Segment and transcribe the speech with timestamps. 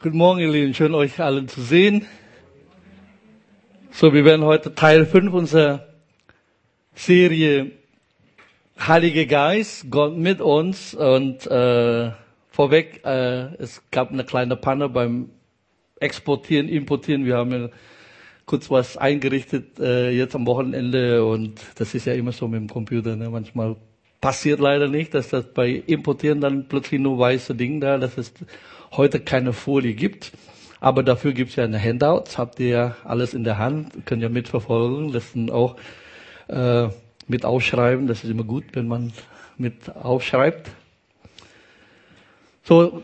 [0.00, 0.74] Guten Morgen, ihr Lieben.
[0.74, 2.06] Schön, euch alle zu sehen.
[3.90, 5.88] So, wir werden heute Teil 5 unserer
[6.94, 7.72] Serie
[8.78, 10.94] Heilige Geist, Gott mit uns.
[10.94, 12.12] Und äh,
[12.48, 15.30] vorweg, äh, es gab eine kleine Panne beim
[15.98, 17.24] Exportieren, Importieren.
[17.24, 17.68] Wir haben ja
[18.46, 22.68] kurz was eingerichtet äh, jetzt am Wochenende und das ist ja immer so mit dem
[22.68, 23.16] Computer.
[23.16, 23.30] Ne?
[23.30, 23.74] Manchmal
[24.20, 28.32] passiert leider nicht, dass das bei Importieren dann plötzlich nur weiße Dinge da, dass es
[28.92, 30.32] heute keine Folie gibt.
[30.80, 34.22] Aber dafür gibt es ja eine Handouts, habt ihr ja alles in der Hand, könnt
[34.22, 35.76] ihr mitverfolgen, das sind auch
[36.46, 36.88] äh,
[37.26, 39.12] mit aufschreiben, das ist immer gut, wenn man
[39.56, 40.70] mit aufschreibt.
[42.62, 43.02] So,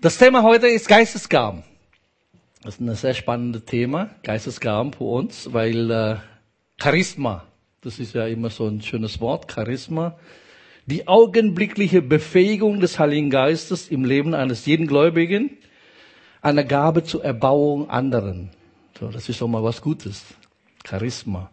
[0.00, 1.64] das Thema heute ist Geistesgaben.
[2.62, 6.16] Das ist ein sehr spannendes Thema, Geistesgaben für uns, weil äh,
[6.82, 7.44] Charisma,
[7.82, 10.18] das ist ja immer so ein schönes Wort, Charisma,
[10.86, 15.58] die augenblickliche Befähigung des Heiligen Geistes im Leben eines jeden Gläubigen,
[16.42, 18.50] eine Gabe zur Erbauung anderen.
[18.98, 20.24] So, das ist doch mal was Gutes.
[20.88, 21.50] Charisma.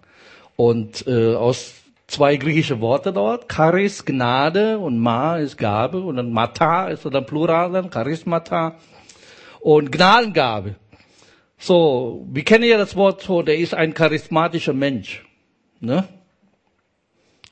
[0.56, 1.73] Und äh, aus
[2.06, 7.26] zwei griechische Worte dort, Charis, Gnade und Ma ist Gabe und dann Mata ist dann
[7.26, 8.76] Plural dann, Charismata
[9.61, 10.76] und Gnadengabe.
[11.58, 15.26] So, wir kennen ja das Wort so, der ist ein charismatischer Mensch.
[15.80, 16.08] Ne?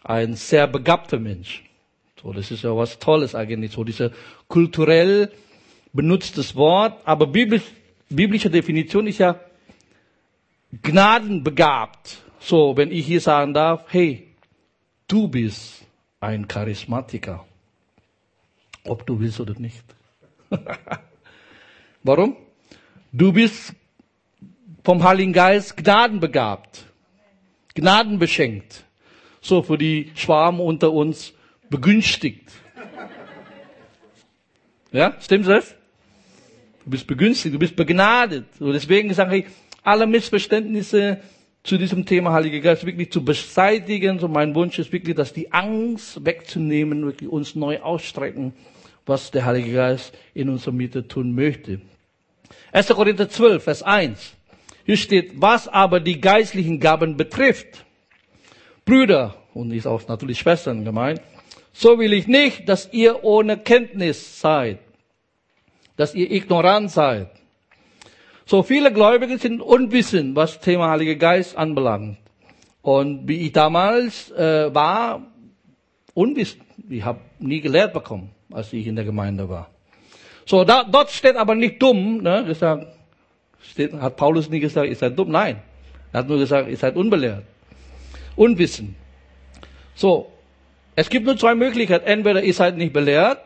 [0.03, 1.63] Ein sehr begabter Mensch.
[2.21, 4.11] So, das ist ja was Tolles eigentlich, so dieser
[4.47, 5.31] kulturell
[5.93, 7.63] benutztes Wort, aber biblisch,
[8.09, 9.39] biblische Definition ist ja
[10.81, 12.19] gnadenbegabt.
[12.39, 14.27] So, wenn ich hier sagen darf, hey,
[15.07, 15.83] du bist
[16.19, 17.45] ein Charismatiker.
[18.85, 19.83] Ob du willst oder nicht.
[22.03, 22.35] Warum?
[23.11, 23.73] Du bist
[24.83, 26.85] vom Heiligen Geist gnadenbegabt,
[27.75, 28.83] gnadenbeschenkt.
[29.41, 31.33] So für die Schwarmen unter uns
[31.71, 32.51] begünstigt.
[34.91, 35.73] Ja, stimmt das?
[36.83, 38.45] Du bist begünstigt, du bist begnadet.
[38.59, 39.45] Und deswegen sage ich,
[39.81, 41.21] alle Missverständnisse
[41.63, 44.19] zu diesem Thema Heiliger Geist wirklich zu beseitigen.
[44.19, 48.53] So mein Wunsch ist wirklich, dass die Angst wegzunehmen, wirklich uns neu ausstrecken,
[49.05, 51.81] was der Heilige Geist in unserer Mitte tun möchte.
[52.73, 52.87] 1.
[52.87, 54.33] Korinther 12, Vers 1.
[54.85, 57.85] Hier steht, was aber die geistlichen Gaben betrifft.
[58.83, 61.21] Brüder, und ist auch natürlich Schwestern gemeint,
[61.73, 64.79] so will ich nicht, dass ihr ohne Kenntnis seid,
[65.97, 67.29] dass ihr ignorant seid.
[68.45, 72.17] So viele Gläubige sind unwissend, was Thema Heiliger Geist anbelangt.
[72.81, 75.21] Und wie ich damals äh, war,
[76.13, 76.63] unwissend.
[76.89, 79.69] Ich habe nie gelehrt bekommen, als ich in der Gemeinde war.
[80.45, 82.87] So, da, dort steht aber nicht dumm, ne, gesagt,
[83.61, 85.29] steht, hat Paulus nie gesagt, ihr seid dumm.
[85.29, 85.61] Nein,
[86.11, 87.43] er hat nur gesagt, ihr seid unbelehrt,
[88.35, 88.95] unwissend.
[89.93, 90.30] So,
[90.95, 92.05] es gibt nur zwei Möglichkeiten.
[92.05, 93.39] Entweder ihr seid nicht belehrt,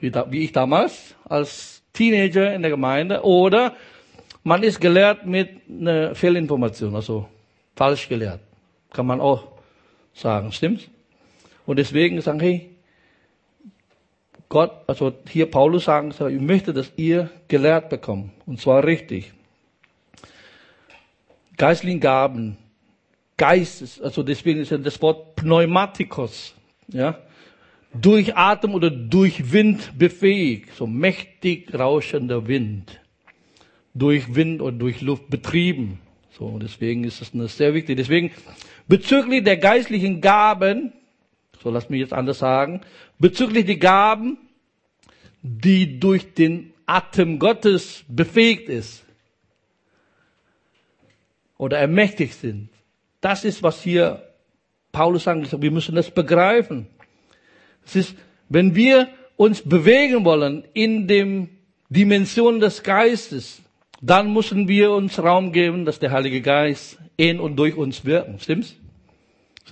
[0.00, 3.76] wie, ich damals als Teenager in der Gemeinde, oder
[4.44, 7.28] man ist gelehrt mit einer Fehlinformation, also
[7.76, 8.40] falsch gelehrt.
[8.92, 9.48] Kann man auch
[10.14, 10.88] sagen, stimmt's?
[11.64, 12.70] Und deswegen sagen, hey,
[14.48, 18.32] Gott, also hier Paulus sagen, ich möchte, dass ihr gelehrt bekommt.
[18.44, 19.32] Und zwar richtig.
[21.56, 22.58] Geistlichen Gaben,
[23.36, 26.54] Geistes, also deswegen ist das Wort Pneumatikos,
[26.88, 27.18] ja,
[27.92, 33.00] durch Atem oder durch Wind befähigt, so mächtig rauschender Wind,
[33.92, 35.98] durch Wind oder durch Luft betrieben.
[36.30, 37.96] So, deswegen ist es sehr wichtig.
[37.96, 38.30] Deswegen,
[38.86, 40.92] bezüglich der geistlichen Gaben,
[41.62, 42.80] so lass mich jetzt anders sagen,
[43.18, 44.38] bezüglich die Gaben,
[45.42, 49.04] die durch den Atem Gottes befähigt ist
[51.58, 52.68] oder ermächtigt sind,
[53.20, 54.31] das ist, was hier
[54.92, 55.60] Paulus sagt.
[55.60, 56.86] Wir müssen das begreifen.
[57.84, 58.14] Es ist,
[58.48, 61.48] wenn wir uns bewegen wollen in dem
[61.88, 63.62] Dimension des Geistes,
[64.00, 68.38] dann müssen wir uns Raum geben, dass der Heilige Geist in und durch uns wirken.
[68.38, 68.76] Stimmt's?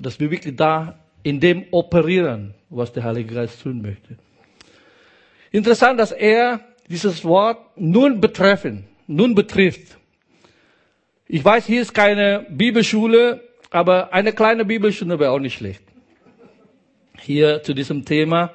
[0.00, 4.16] Dass wir wirklich da in dem operieren, was der Heilige Geist tun möchte.
[5.50, 9.98] Interessant, dass er dieses Wort nun betreffen, nun betrifft.
[11.26, 15.82] Ich weiß, hier ist keine Bibelschule, aber eine kleine Bibelstunde wäre auch nicht schlecht.
[17.18, 18.52] Hier zu diesem Thema.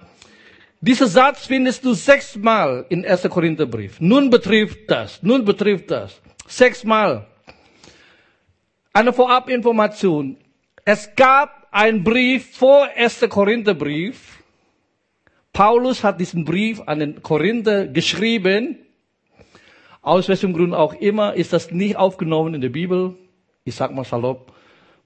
[0.81, 3.23] Dieser Satz findest du sechsmal in 1.
[3.29, 3.99] Korintherbrief.
[3.99, 6.21] Nun betrifft das, nun betrifft das.
[6.47, 7.27] Sechsmal.
[8.93, 10.37] Eine Vorabinformation.
[10.83, 13.25] Es gab einen Brief vor 1.
[13.29, 14.43] Korintherbrief.
[15.53, 18.85] Paulus hat diesen Brief an den Korinther geschrieben
[20.05, 23.15] aus welchem Grund auch immer ist das nicht aufgenommen in der Bibel.
[23.63, 24.53] Ich sag mal salopp,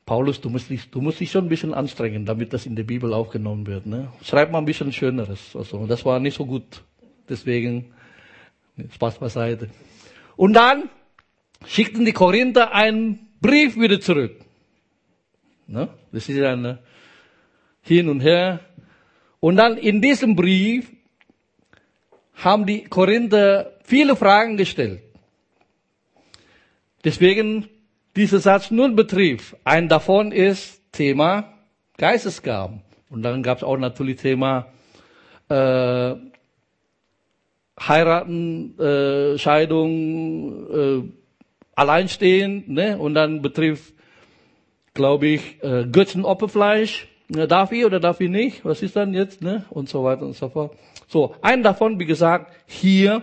[0.09, 2.81] Paulus, du musst, dich, du musst dich schon ein bisschen anstrengen, damit das in der
[2.81, 3.85] Bibel aufgenommen wird.
[3.85, 4.11] Ne?
[4.23, 5.56] Schreib mal ein bisschen Schöneres.
[5.56, 6.81] Also, das war nicht so gut.
[7.29, 7.94] Deswegen
[8.91, 9.69] Spaß beiseite.
[10.35, 10.89] Und dann
[11.63, 14.35] schickten die Korinther einen Brief wieder zurück.
[15.67, 15.89] Ne?
[16.11, 16.79] Das ist ja eine
[17.83, 18.61] hin und her.
[19.39, 20.91] Und dann in diesem Brief
[22.33, 25.03] haben die Korinther viele Fragen gestellt.
[27.03, 27.69] Deswegen
[28.19, 29.56] dieser Satz nun betrifft.
[29.63, 31.54] Ein davon ist Thema
[31.98, 32.81] Geistesgaben.
[33.10, 34.68] Und dann gab es auch natürlich Thema
[35.48, 36.16] äh,
[37.80, 41.04] heiraten, äh, Scheidung, äh,
[41.75, 42.98] alleinstehend, ne?
[42.98, 43.94] Und dann betrifft,
[44.94, 47.07] glaube ich, äh, Götzenopferfleisch.
[47.30, 48.66] Ne, darf ich oder darf ich nicht?
[48.66, 49.66] Was ist dann jetzt, ne?
[49.69, 50.75] Und so weiter und so fort.
[51.07, 53.21] So, ein davon, wie gesagt, hier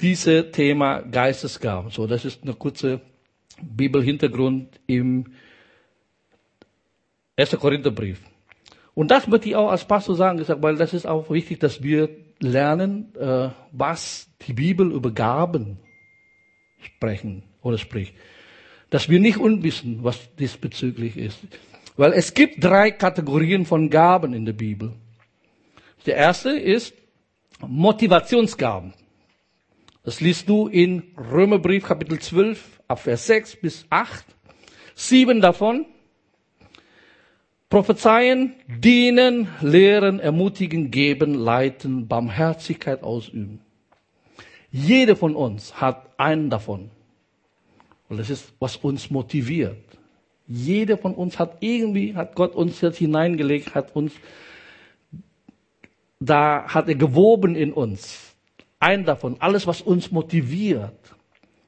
[0.00, 1.90] diese Thema Geistesgaben.
[1.90, 3.00] So, das ist eine kurze
[3.62, 5.32] Bibelhintergrund im
[7.36, 7.56] 1.
[7.58, 8.20] Korintherbrief.
[8.94, 12.08] Und das möchte ich auch als Pastor sagen, weil das ist auch wichtig, dass wir
[12.40, 15.78] lernen, äh, was die Bibel über Gaben
[16.80, 18.14] sprechen oder spricht.
[18.90, 21.38] Dass wir nicht unwissen, was diesbezüglich ist.
[21.96, 24.92] Weil es gibt drei Kategorien von Gaben in der Bibel.
[26.06, 26.94] Der erste ist
[27.60, 28.94] Motivationsgaben.
[30.08, 34.24] Das liest du in Römerbrief Kapitel 12 ab Vers 6 bis 8.
[34.94, 35.84] Sieben davon
[37.68, 43.60] Prophezeien, dienen, lehren, ermutigen, geben, leiten, Barmherzigkeit ausüben.
[44.70, 46.90] Jeder von uns hat einen davon.
[48.08, 49.84] Und das ist, was uns motiviert.
[50.46, 54.14] Jeder von uns hat irgendwie, hat Gott uns jetzt hineingelegt, hat uns,
[56.18, 58.27] da hat er gewoben in uns.
[58.80, 60.98] Ein davon, alles, was uns motiviert.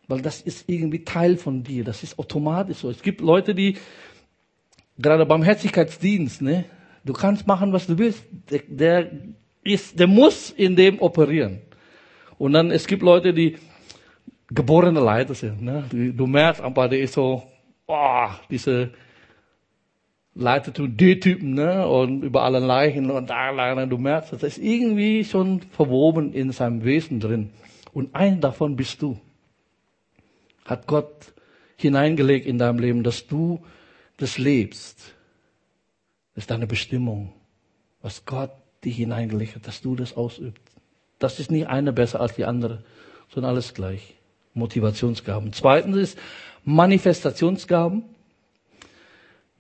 [0.07, 1.85] Weil das ist irgendwie Teil von dir.
[1.85, 2.91] Das ist automatisch so.
[2.91, 3.77] Es gibt Leute, die
[4.99, 6.65] gerade beim Herzlichkeitsdienst, ne,
[7.05, 8.25] du kannst machen, was du willst.
[8.51, 9.11] Der, der
[9.63, 11.61] ist, der muss in dem operieren.
[12.39, 13.59] Und dann, es gibt Leute, die
[14.49, 15.85] geborene Leiter sind, ne.
[15.91, 17.43] Du, du merkst aber, der ist so,
[17.87, 18.91] oh, diese
[20.41, 24.59] Leiter zu D-Typen, ne, und über alle Leichen und da Leichen, du merkst, das ist
[24.59, 27.51] irgendwie schon verwoben in seinem Wesen drin.
[27.93, 29.21] Und ein davon bist du.
[30.65, 31.33] Hat Gott
[31.77, 33.61] hineingelegt in deinem Leben, dass du
[34.17, 35.15] das lebst,
[36.35, 37.33] das ist deine Bestimmung,
[38.03, 38.53] was Gott
[38.85, 40.63] dich hineingelegt hat, dass du das ausübst.
[41.19, 42.83] Das ist nicht eine besser als die andere,
[43.29, 44.15] sondern alles gleich.
[44.55, 45.53] Motivationsgaben.
[45.53, 46.19] Zweitens ist
[46.65, 48.05] Manifestationsgaben,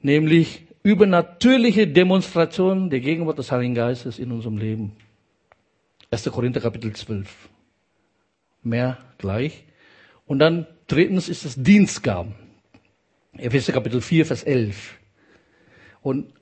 [0.03, 4.97] nämlich übernatürliche Demonstrationen der Gegenwart des Heiligen Geistes in unserem Leben.
[6.11, 6.31] 1.
[6.31, 7.49] Korinther Kapitel 12.
[8.63, 9.65] Mehr gleich.
[10.27, 12.35] Und dann drittens ist es Dienstgaben.
[13.37, 14.99] Epheser Kapitel 4, Vers 11.
[16.03, 16.33] Und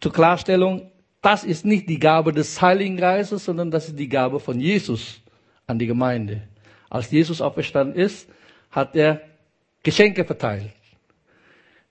[0.00, 0.90] zur Klarstellung,
[1.20, 5.20] das ist nicht die Gabe des Heiligen Geistes, sondern das ist die Gabe von Jesus
[5.66, 6.42] an die Gemeinde.
[6.88, 8.28] Als Jesus auferstanden ist,
[8.70, 9.20] hat er
[9.82, 10.70] Geschenke verteilt.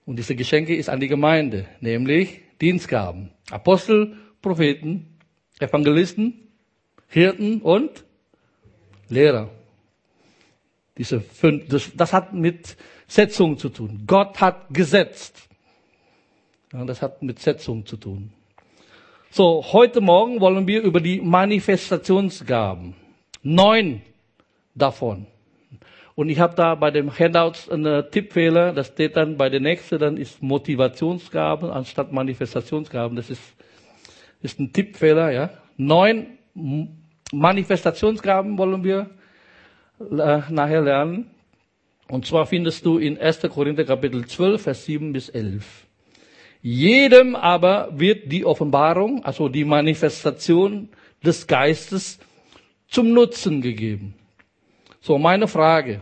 [0.06, 3.32] Und diese Geschenke ist an die Gemeinde, nämlich Dienstgaben.
[3.50, 5.18] Apostel, Propheten,
[5.60, 6.48] Evangelisten,
[7.08, 8.04] Hirten und
[9.10, 9.50] Lehrer.
[10.98, 14.04] Diese fünf, das, das hat mit Setzung zu tun.
[14.08, 15.50] Gott hat gesetzt.
[16.72, 18.32] Ja, das hat mit Setzung zu tun.
[19.32, 22.96] So, heute Morgen wollen wir über die Manifestationsgaben.
[23.44, 24.02] Neun
[24.74, 25.28] davon.
[26.16, 30.00] Und ich habe da bei dem Handouts einen Tippfehler, das steht dann bei der nächsten,
[30.00, 33.18] dann ist Motivationsgaben anstatt Manifestationsgaben.
[33.18, 33.42] Das ist,
[34.42, 35.50] ist ein Tippfehler, ja.
[35.76, 36.28] Neun
[37.34, 39.10] Manifestationsgaben wollen wir
[40.00, 41.32] äh, nachher lernen.
[42.08, 43.42] Und zwar findest du in 1.
[43.50, 45.86] Korinther Kapitel 12, Vers 7 bis 11.
[46.62, 50.90] Jedem aber wird die Offenbarung, also die Manifestation
[51.24, 52.20] des Geistes
[52.88, 54.14] zum Nutzen gegeben.
[55.06, 56.02] So, meine Frage.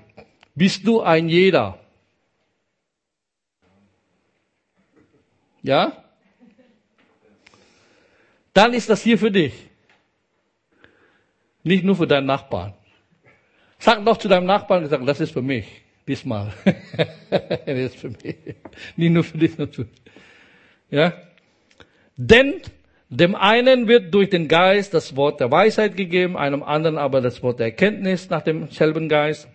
[0.56, 1.78] Bist du ein jeder?
[5.62, 6.06] Ja?
[8.54, 9.52] Dann ist das hier für dich.
[11.64, 12.76] Nicht nur für deinen Nachbarn.
[13.78, 15.68] Sag doch zu deinem Nachbarn, das ist für mich.
[16.08, 16.54] Diesmal.
[17.30, 18.38] das ist für mich.
[18.96, 19.52] Nicht nur für dich.
[20.90, 21.12] Ja?
[22.16, 22.62] Denn
[23.16, 27.44] dem einen wird durch den Geist das Wort der Weisheit gegeben, einem anderen aber das
[27.44, 29.48] Wort der Erkenntnis nach demselben Geist,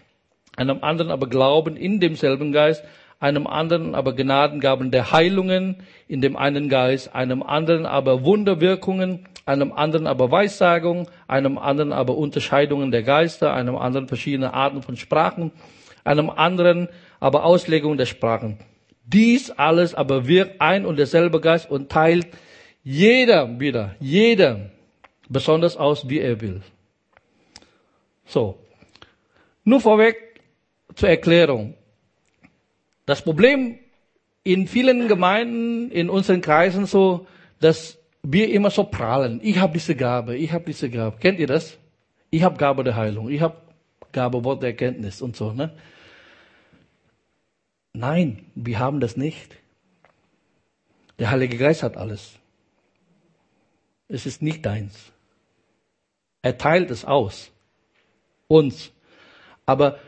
[0.56, 2.84] einem anderen aber Glauben in demselben Geist,
[3.18, 9.72] einem anderen aber Gnadengaben der Heilungen in dem einen Geist, einem anderen aber Wunderwirkungen, einem
[9.72, 15.50] anderen aber Weissagung, einem anderen aber Unterscheidungen der Geister, einem anderen verschiedene Arten von Sprachen,
[16.04, 16.88] einem anderen
[17.18, 18.58] aber Auslegung der Sprachen.
[19.04, 22.28] Dies alles aber wirkt ein und derselbe Geist und teilt
[22.85, 24.70] jeder wieder, jeder
[25.28, 26.62] besonders aus, wie er will.
[28.26, 28.58] So,
[29.68, 30.40] Nur vorweg
[30.94, 31.75] zur Erklärung.
[33.04, 33.78] Das Problem
[34.42, 37.26] in vielen Gemeinden, in unseren Kreisen so,
[37.61, 39.40] dass wir immer so prahlen.
[39.42, 41.18] Ich habe diese Gabe, ich habe diese Gabe.
[41.18, 41.76] Kennt ihr das?
[42.30, 43.58] Ich habe Gabe der Heilung, ich habe
[44.11, 45.52] Gabe Wort der Erkenntnis und so.
[45.52, 45.70] Ne?
[47.92, 49.54] Nein, wir haben das nicht.
[51.18, 52.38] Der Heilige Geist hat alles.
[54.08, 55.12] Es ist nicht deins.
[56.42, 57.50] Er teilt es aus.
[58.46, 58.90] Uns.
[59.66, 59.98] Aber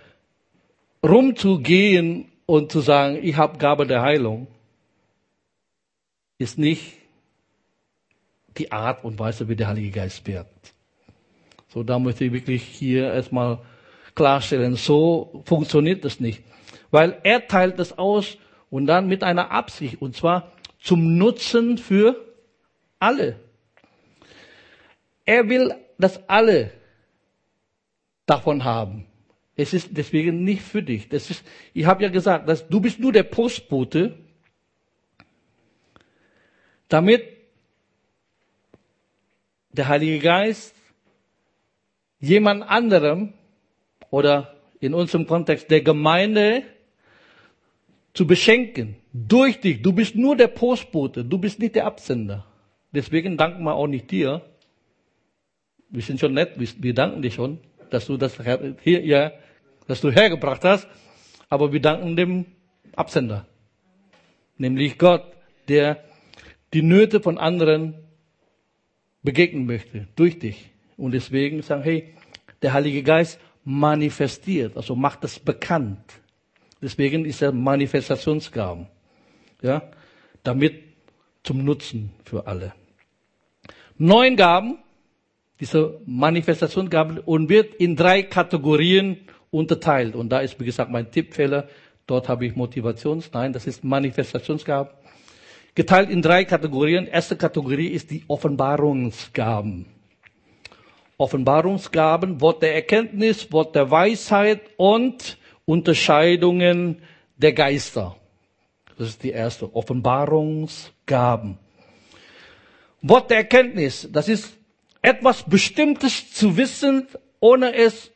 [1.02, 4.47] rumzugehen und zu sagen, ich habe Gabe der Heilung,
[6.38, 6.95] ist nicht
[8.57, 10.75] die Art und Weise, wie der Heilige Geist wirkt.
[11.69, 13.61] So, da möchte ich wirklich hier erstmal
[14.14, 16.42] klarstellen, so funktioniert das nicht.
[16.90, 18.38] Weil er teilt das aus
[18.71, 22.16] und dann mit einer Absicht, und zwar zum Nutzen für
[22.99, 23.38] alle.
[25.31, 26.73] Er will, dass alle
[28.27, 29.07] davon haben.
[29.55, 31.09] Es ist deswegen nicht für dich.
[31.09, 34.19] Das ist, ich habe ja gesagt, dass du bist nur der Postbote,
[36.89, 37.23] damit
[39.71, 40.75] der Heilige Geist
[42.19, 43.33] jemand anderem
[44.11, 46.65] oder in unserem Kontext der Gemeinde
[48.15, 48.97] zu beschenken.
[49.13, 49.81] Durch dich.
[49.81, 51.25] Du bist nur der Postbote.
[51.25, 52.47] Du bist nicht der Absender.
[52.91, 54.45] Deswegen danken wir auch nicht dir.
[55.90, 56.52] Wir sind schon nett.
[56.56, 57.59] Wir danken dir schon,
[57.90, 58.38] dass du das
[58.82, 59.32] hier, ja,
[59.87, 60.88] dass du hergebracht hast.
[61.49, 62.47] Aber wir danken dem
[62.94, 63.47] Absender.
[64.56, 65.25] Nämlich Gott,
[65.68, 66.04] der
[66.73, 67.94] die Nöte von anderen
[69.23, 70.06] begegnen möchte.
[70.16, 70.70] Durch dich.
[70.97, 72.14] Und deswegen sagen, hey,
[72.62, 76.20] der Heilige Geist manifestiert, also macht es bekannt.
[76.82, 78.87] Deswegen ist er Manifestationsgaben.
[79.62, 79.90] Ja,
[80.42, 80.82] damit
[81.42, 82.75] zum Nutzen für alle.
[83.99, 84.78] Neun Gaben,
[85.61, 89.19] diese Manifestationsgaben, und wird in drei Kategorien
[89.50, 90.14] unterteilt.
[90.14, 91.69] Und da ist, wie gesagt, mein Tippfehler.
[92.07, 94.93] Dort habe ich Motivations, nein, das ist Manifestationsgaben.
[95.75, 97.07] Geteilt in drei Kategorien.
[97.07, 99.87] Erste Kategorie ist die Offenbarungsgaben.
[101.17, 107.02] Offenbarungsgaben, Wort der Erkenntnis, Wort der Weisheit und Unterscheidungen
[107.37, 108.17] der Geister.
[108.99, 109.75] Das ist die erste.
[109.75, 111.59] Offenbarungsgaben.
[113.02, 114.60] Wort der Erkenntnis, das ist
[115.02, 117.07] etwas Bestimmtes zu wissen,
[117.40, 118.11] ohne es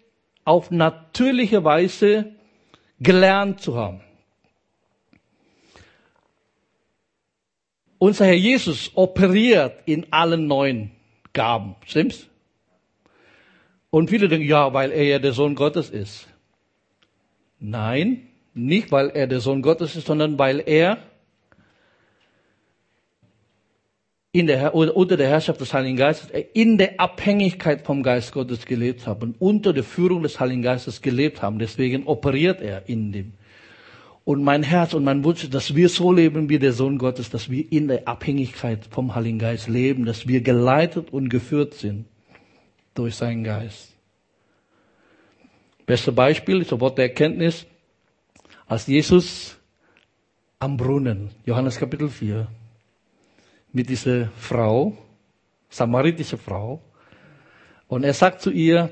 [0.44, 2.32] auf natürliche Weise
[3.00, 4.00] gelernt zu haben.
[7.98, 10.90] Unser Herr Jesus operiert in allen neun
[11.32, 12.28] Gaben, stimmt's?
[13.90, 16.26] Und viele denken, ja, weil er ja der Sohn Gottes ist.
[17.60, 20.98] Nein, nicht weil er der Sohn Gottes ist, sondern weil er
[24.34, 29.06] in der, unter der Herrschaft des Heiligen Geistes, in der Abhängigkeit vom Geist Gottes gelebt
[29.06, 31.60] haben, unter der Führung des Heiligen Geistes gelebt haben.
[31.60, 33.34] Deswegen operiert er in dem.
[34.24, 37.48] Und mein Herz und mein Wunsch dass wir so leben wie der Sohn Gottes, dass
[37.48, 42.06] wir in der Abhängigkeit vom Heiligen Geist leben, dass wir geleitet und geführt sind
[42.94, 43.92] durch seinen Geist.
[45.86, 47.66] Beste Beispiel ist das Wort der Erkenntnis,
[48.66, 49.56] als Jesus
[50.58, 52.48] am Brunnen, Johannes Kapitel 4,
[53.74, 54.96] mit dieser Frau,
[55.68, 56.80] samaritische Frau,
[57.88, 58.88] und er sagt zu ihr,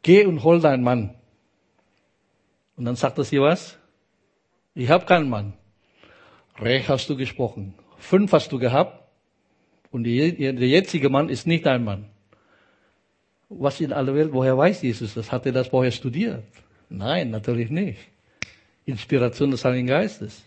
[0.00, 1.14] geh und hol deinen Mann.
[2.76, 3.76] Und dann sagt er sie was?
[4.74, 5.52] Ich habe keinen Mann.
[6.58, 7.74] Recht hast du gesprochen.
[7.98, 9.02] Fünf hast du gehabt
[9.90, 12.08] und der jetzige Mann ist nicht dein Mann
[13.48, 15.30] was in aller Welt, woher weiß Jesus das?
[15.30, 16.44] Hat er das vorher studiert?
[16.88, 17.98] Nein, natürlich nicht.
[18.84, 20.42] Inspiration des Heiligen Geistes.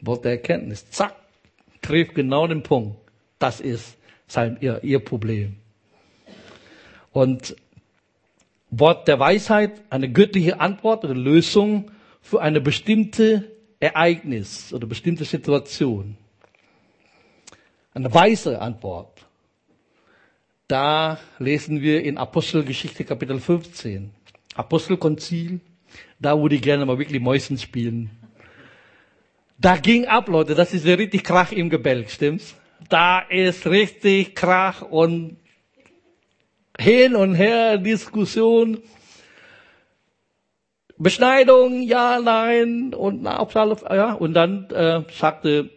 [0.00, 0.88] Wort der Erkenntnis.
[0.90, 1.14] Zack.
[1.82, 2.96] Trifft genau den Punkt.
[3.38, 3.96] Das ist
[4.26, 5.56] sein, ihr, ihr Problem.
[7.12, 7.56] Und
[8.70, 11.90] Wort der Weisheit, eine göttliche Antwort oder Lösung
[12.22, 16.16] für eine bestimmte Ereignis oder bestimmte Situation.
[17.92, 19.26] Eine weise Antwort.
[20.68, 24.10] Da lesen wir in Apostelgeschichte Kapitel 15.
[24.54, 25.60] Apostelkonzil,
[26.18, 28.10] da wo die gerne mal wirklich Mäusen spielen.
[29.62, 32.56] Da ging ab, Leute, das ist richtig Krach im Gebälk, stimmt's?
[32.88, 35.36] Da ist richtig Krach und
[36.76, 38.82] hin und her Diskussion.
[40.98, 45.70] Beschneidung, ja, nein, und ja, und dann äh, sagte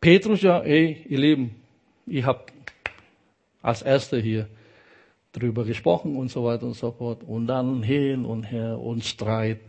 [0.00, 1.54] Petrus ja, hey, ihr Lieben,
[2.06, 2.52] ihr habt
[3.62, 4.48] als Erster hier
[5.30, 7.22] drüber gesprochen und so weiter und so fort.
[7.24, 9.60] Und dann hin und her und Streit.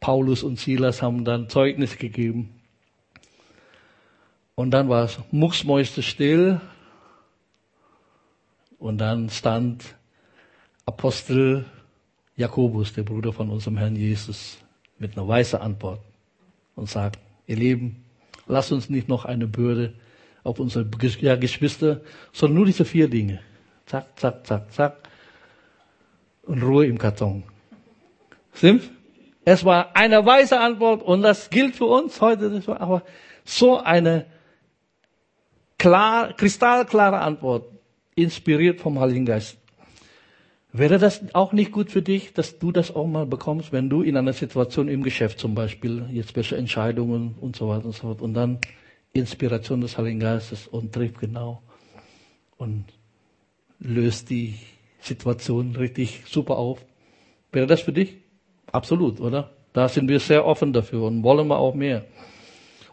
[0.00, 2.58] Paulus und Silas haben dann Zeugnis gegeben.
[4.62, 6.60] Und dann war es mucksmäuste still.
[8.78, 9.96] Und dann stand
[10.86, 11.64] Apostel
[12.36, 14.58] Jakobus, der Bruder von unserem Herrn Jesus,
[15.00, 15.98] mit einer weißen Antwort
[16.76, 18.04] und sagt, ihr Lieben,
[18.46, 19.94] lasst uns nicht noch eine Bürde
[20.44, 22.00] auf unsere Geschwister,
[22.32, 23.40] sondern nur diese vier Dinge.
[23.86, 25.08] Zack, zack, zack, zack.
[26.44, 27.42] Und Ruhe im Karton.
[28.54, 28.88] Stimmt?
[29.44, 32.62] Es war eine weise Antwort und das gilt für uns heute.
[32.78, 33.02] Aber
[33.44, 34.26] so eine
[35.78, 37.66] klar, kristallklare Antwort,
[38.14, 39.56] inspiriert vom Heiligen Geist.
[40.74, 44.00] Wäre das auch nicht gut für dich, dass du das auch mal bekommst, wenn du
[44.00, 48.02] in einer Situation im Geschäft zum Beispiel, jetzt welche Entscheidungen und so weiter und so
[48.02, 48.58] fort, und dann
[49.12, 51.62] Inspiration des Heiligen Geistes und trifft genau
[52.56, 52.86] und
[53.78, 54.54] löst die
[55.00, 56.84] Situation richtig super auf.
[57.50, 58.16] Wäre das für dich?
[58.70, 59.50] Absolut, oder?
[59.74, 62.06] Da sind wir sehr offen dafür und wollen wir auch mehr.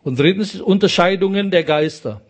[0.04, 2.22] Und drittens ist Unterscheidungen der Geister.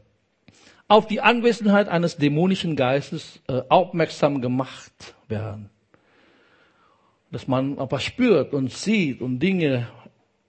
[0.89, 5.69] Auf die Anwesenheit eines dämonischen Geistes äh, aufmerksam gemacht werden.
[7.31, 9.87] Dass man aber spürt und sieht und Dinge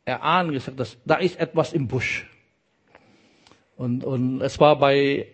[0.07, 2.27] erahnen, gesagt, dass da ist etwas im Busch.
[3.77, 5.27] Und, und es war bei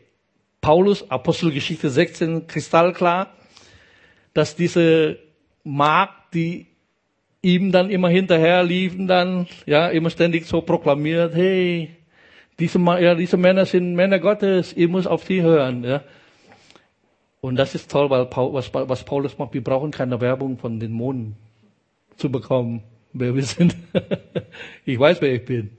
[0.60, 3.32] Paulus, Apostelgeschichte 16, kristallklar,
[4.34, 5.20] dass diese
[5.62, 6.66] Magd, die
[7.42, 11.96] ihm dann immer hinterher liefen, dann, ja, immer ständig so proklamiert, hey,
[12.58, 16.02] diese, ja, diese Männer sind Männer Gottes, ihr müsst auf sie hören, ja.
[17.40, 20.80] Und das ist toll, weil Paul, was, was Paulus macht, wir brauchen keine Werbung von
[20.80, 21.36] den Monden
[22.16, 22.82] zu bekommen,
[23.12, 23.76] wer wir sind.
[24.84, 25.76] ich weiß, wer ich bin.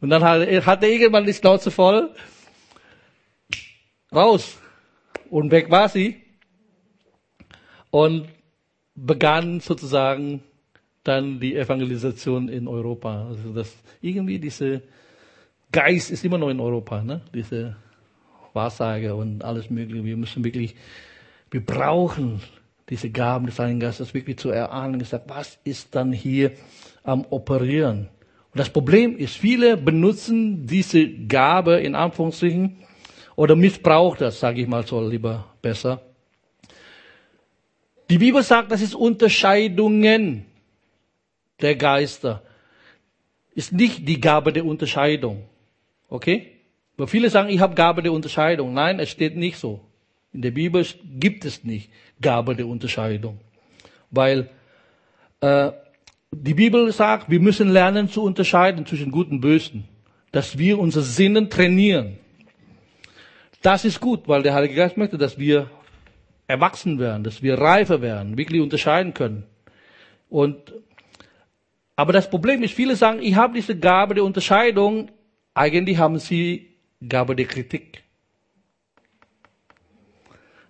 [0.00, 2.10] Und dann hat, hat er irgendwann die Schnauze voll,
[4.12, 4.58] raus.
[5.30, 6.16] Und weg war sie.
[7.90, 8.28] Und
[8.94, 10.42] begann sozusagen
[11.04, 13.26] dann die Evangelisation in Europa.
[13.28, 14.82] Also das irgendwie diese
[15.72, 17.20] Geist ist immer noch in Europa, ne?
[17.34, 17.76] Diese
[18.52, 20.04] Wahrsage und alles Mögliche.
[20.04, 20.74] Wir müssen wirklich,
[21.50, 22.40] wir brauchen
[22.88, 24.98] diese Gaben des Heiligen Geistes wirklich zu erahnen.
[24.98, 26.52] Gesagt, was ist dann hier
[27.02, 28.08] am Operieren?
[28.52, 32.76] Und das Problem ist, viele benutzen diese Gabe in Anführungsstrichen
[33.36, 36.00] oder missbraucht das, sage ich mal so lieber besser.
[38.08, 40.46] Die Bibel sagt, das ist Unterscheidungen
[41.60, 42.42] der Geister.
[43.54, 45.44] Ist nicht die Gabe der Unterscheidung.
[46.08, 46.52] Okay?
[46.96, 48.72] Weil viele sagen, ich habe Gabe der Unterscheidung.
[48.72, 49.80] Nein, es steht nicht so.
[50.32, 50.84] In der Bibel
[51.18, 51.90] gibt es nicht
[52.20, 53.40] Gabe der Unterscheidung.
[54.10, 54.48] Weil
[55.40, 55.72] äh,
[56.32, 59.84] die Bibel sagt, wir müssen lernen zu unterscheiden zwischen Gut und Bösen.
[60.32, 62.18] Dass wir unsere Sinnen trainieren.
[63.62, 65.70] Das ist gut, weil der Heilige Geist möchte, dass wir
[66.46, 69.44] erwachsen werden, dass wir reifer werden, wirklich unterscheiden können.
[70.28, 70.74] Und
[71.96, 75.10] aber das Problem ist, viele sagen, ich habe diese Gabe der Unterscheidung,
[75.56, 78.02] eigentlich haben sie Gabe der Kritik.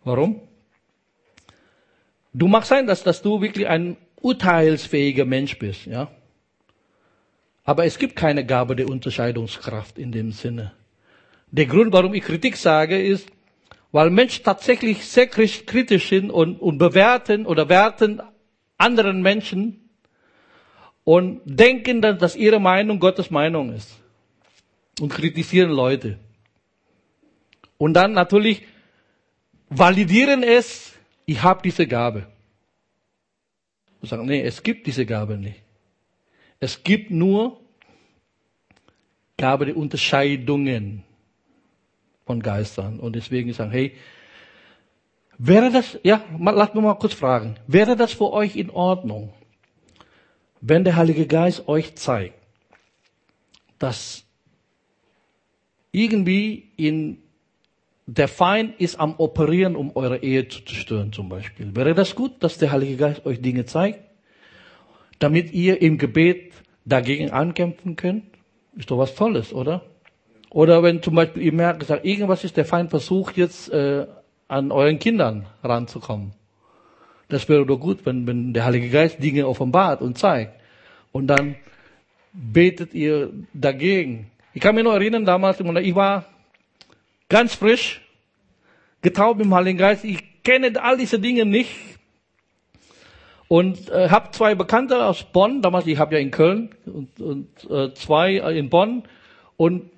[0.05, 0.41] Warum?
[2.33, 6.11] Du mag sein, dass, dass du wirklich ein urteilsfähiger Mensch bist, ja.
[7.65, 10.73] Aber es gibt keine Gabe der Unterscheidungskraft in dem Sinne.
[11.51, 13.29] Der Grund, warum ich Kritik sage, ist,
[13.91, 18.23] weil Menschen tatsächlich sehr kritisch sind und, und bewerten oder werten
[18.79, 19.91] anderen Menschen
[21.03, 24.06] und denken dann, dass ihre Meinung Gottes Meinung ist.
[25.01, 26.19] Und kritisieren Leute.
[27.79, 28.63] Und dann natürlich
[29.69, 30.95] validieren es,
[31.27, 32.27] ich habe diese Gabe.
[34.01, 35.63] Und sagen, nee, es gibt diese Gabe nicht.
[36.61, 37.61] Es gibt nur
[39.37, 41.03] Gabe der Unterscheidungen
[42.25, 42.99] von Geistern.
[42.99, 43.95] Und deswegen sagen, hey,
[45.39, 49.33] wäre das, ja, lass mich mal kurz fragen, wäre das für euch in Ordnung,
[50.61, 52.35] wenn der Heilige Geist euch zeigt,
[53.79, 54.26] dass
[55.97, 57.23] irgendwie in
[58.05, 61.75] der Feind ist am Operieren, um eure Ehe zu zerstören zum Beispiel.
[61.75, 64.01] Wäre das gut, dass der Heilige Geist euch Dinge zeigt,
[65.19, 66.53] damit ihr im Gebet
[66.85, 68.25] dagegen ankämpfen könnt?
[68.77, 69.87] Ist doch was Tolles, oder?
[70.51, 74.07] Oder wenn zum Beispiel ihr merkt, gesagt, irgendwas ist der Feind versucht jetzt äh,
[74.49, 76.33] an euren Kindern ranzukommen.
[77.29, 80.61] Das wäre doch gut, wenn, wenn der Heilige Geist Dinge offenbart und zeigt.
[81.11, 81.57] Und dann
[82.35, 84.31] betet ihr dagegen.
[84.57, 86.25] Ich kann mich noch erinnern, damals, ich war
[87.29, 88.01] ganz frisch,
[89.03, 90.03] getauft im Heiligen Geist.
[90.05, 91.71] Ich kenne all diese Dinge nicht.
[93.49, 97.71] Und äh, habe zwei Bekannte aus Bonn, damals, ich habe ja in Köln, und, und
[97.71, 99.03] äh, zwei in Bonn.
[99.59, 99.91] Und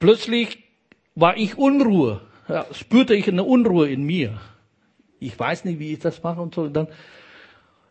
[0.00, 0.58] plötzlich
[1.14, 2.20] war ich Unruhe.
[2.48, 4.40] Ja, spürte ich eine Unruhe in mir
[5.20, 6.62] ich weiß nicht, wie ich das mache und so.
[6.62, 6.88] Und dann,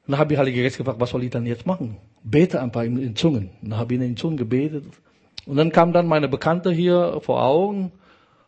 [0.06, 1.98] dann habe ich Heilige Geist gefragt, was soll ich dann jetzt machen?
[2.24, 3.50] Bete einfach in, in Zungen.
[3.62, 4.86] Dann habe ich in Zungen gebetet.
[5.48, 7.94] Und dann kam dann meine Bekannte hier vor Augen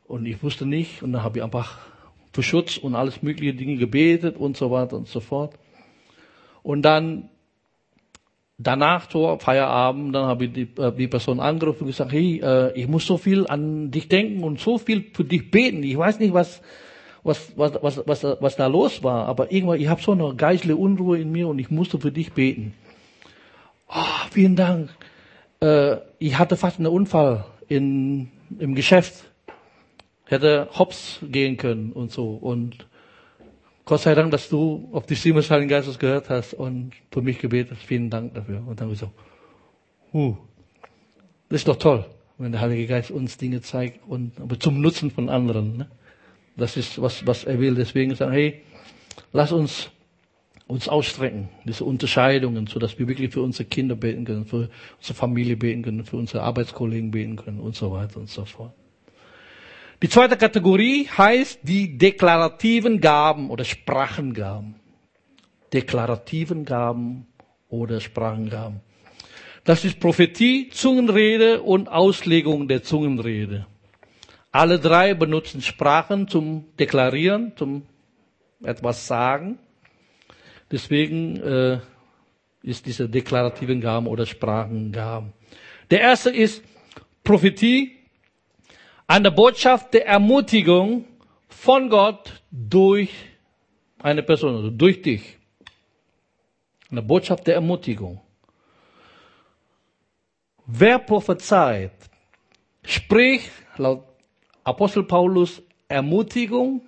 [0.06, 1.02] und ich wusste nicht.
[1.02, 1.80] Und dann habe ich einfach
[2.34, 5.54] für Schutz und alles mögliche Dinge gebetet und so weiter und so fort.
[6.62, 7.30] Und dann
[8.58, 12.74] danach zur Feierabend, dann habe ich die, äh, die Person angerufen und gesagt, hey, äh,
[12.74, 15.82] ich muss so viel an dich denken und so viel für dich beten.
[15.84, 16.62] Ich weiß nicht, was
[17.24, 20.76] was was was was, was da los war, aber irgendwann, ich habe so eine geistige
[20.76, 22.74] Unruhe in mir und ich musste für dich beten.
[23.88, 24.90] Oh, vielen Dank.
[25.62, 29.26] Äh, ich hatte fast einen Unfall in, im Geschäft.
[30.26, 32.34] Hätte hops gehen können und so.
[32.34, 32.86] Und
[33.86, 37.22] Gott sei Dank, dass du auf die Stimme des Heiligen Geistes gehört hast und für
[37.22, 37.86] mich gebetet hast.
[37.86, 38.58] Vielen Dank dafür.
[38.60, 39.12] Und dann habe ich so,
[40.14, 40.38] huh,
[41.50, 42.06] das ist doch toll,
[42.38, 45.78] wenn der Heilige Geist uns Dinge zeigt und aber zum Nutzen von anderen.
[45.78, 45.90] Ne?
[46.56, 47.74] Das ist was, was er will.
[47.74, 48.62] Deswegen sagen, hey,
[49.34, 49.90] lass uns
[50.70, 55.16] uns ausstrecken, diese Unterscheidungen, so dass wir wirklich für unsere Kinder beten können, für unsere
[55.16, 58.72] Familie beten können, für unsere Arbeitskollegen beten können und so weiter und so fort.
[60.04, 64.76] Die zweite Kategorie heißt die deklarativen Gaben oder Sprachengaben.
[65.74, 67.26] Deklarativen Gaben
[67.68, 68.82] oder Sprachengaben.
[69.64, 73.66] Das ist Prophetie, Zungenrede und Auslegung der Zungenrede.
[74.52, 77.88] Alle drei benutzen Sprachen zum Deklarieren, zum
[78.64, 79.58] etwas sagen.
[80.72, 81.80] Deswegen äh,
[82.62, 85.34] ist diese deklarativen Gaben oder Sprachengaben.
[85.90, 86.64] Der erste ist
[87.24, 87.98] Prophetie,
[89.08, 91.06] eine Botschaft der Ermutigung
[91.48, 93.12] von Gott durch
[93.98, 95.38] eine Person, also durch dich.
[96.92, 98.22] Eine Botschaft der Ermutigung.
[100.66, 101.92] Wer prophezeit,
[102.84, 104.04] spricht laut
[104.64, 106.82] Apostel Paulus Ermutigung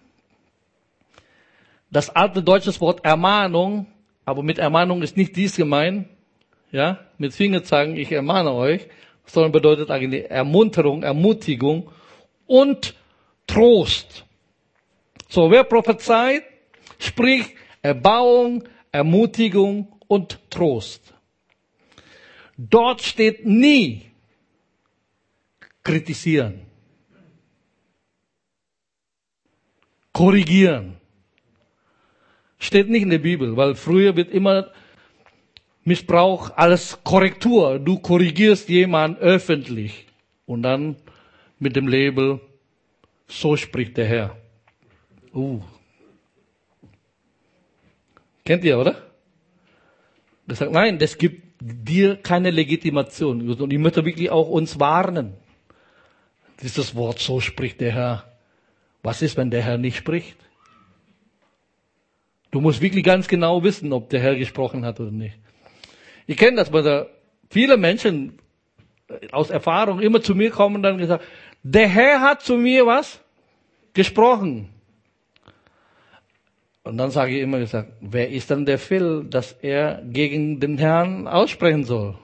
[1.91, 3.85] das alte deutsche Wort Ermahnung,
[4.25, 6.07] aber mit Ermahnung ist nicht dies gemeint,
[6.71, 8.87] ja, mit Finger zeigen, ich ermahne euch,
[9.25, 11.91] sondern bedeutet eigentlich Ermunterung, Ermutigung
[12.47, 12.95] und
[13.45, 14.25] Trost.
[15.27, 16.43] So, wer prophezeit,
[16.97, 17.51] spricht
[17.81, 21.13] Erbauung, Ermutigung und Trost.
[22.57, 24.11] Dort steht nie
[25.83, 26.61] kritisieren,
[30.13, 31.00] korrigieren,
[32.61, 34.69] Steht nicht in der Bibel, weil früher wird immer
[35.83, 37.79] Missbrauch als Korrektur.
[37.79, 40.05] Du korrigierst jemanden öffentlich
[40.45, 40.95] und dann
[41.57, 42.39] mit dem Label,
[43.27, 44.37] so spricht der Herr.
[45.33, 45.61] Uh.
[48.45, 48.95] Kennt ihr, oder?
[50.45, 53.49] Das sagt, nein, das gibt dir keine Legitimation.
[53.49, 55.33] Und ich möchte wirklich auch uns warnen.
[56.61, 58.37] Dieses Wort, so spricht der Herr.
[59.01, 60.37] Was ist, wenn der Herr nicht spricht?
[62.51, 65.37] Du musst wirklich ganz genau wissen, ob der Herr gesprochen hat oder nicht.
[66.27, 67.07] Ich kenne das, weil da
[67.49, 68.37] viele Menschen
[69.31, 71.23] aus Erfahrung immer zu mir kommen und dann gesagt,
[71.63, 73.21] der Herr hat zu mir was
[73.93, 74.69] gesprochen.
[76.83, 80.77] Und dann sage ich immer gesagt, wer ist dann der Phil, dass er gegen den
[80.77, 82.17] Herrn aussprechen soll?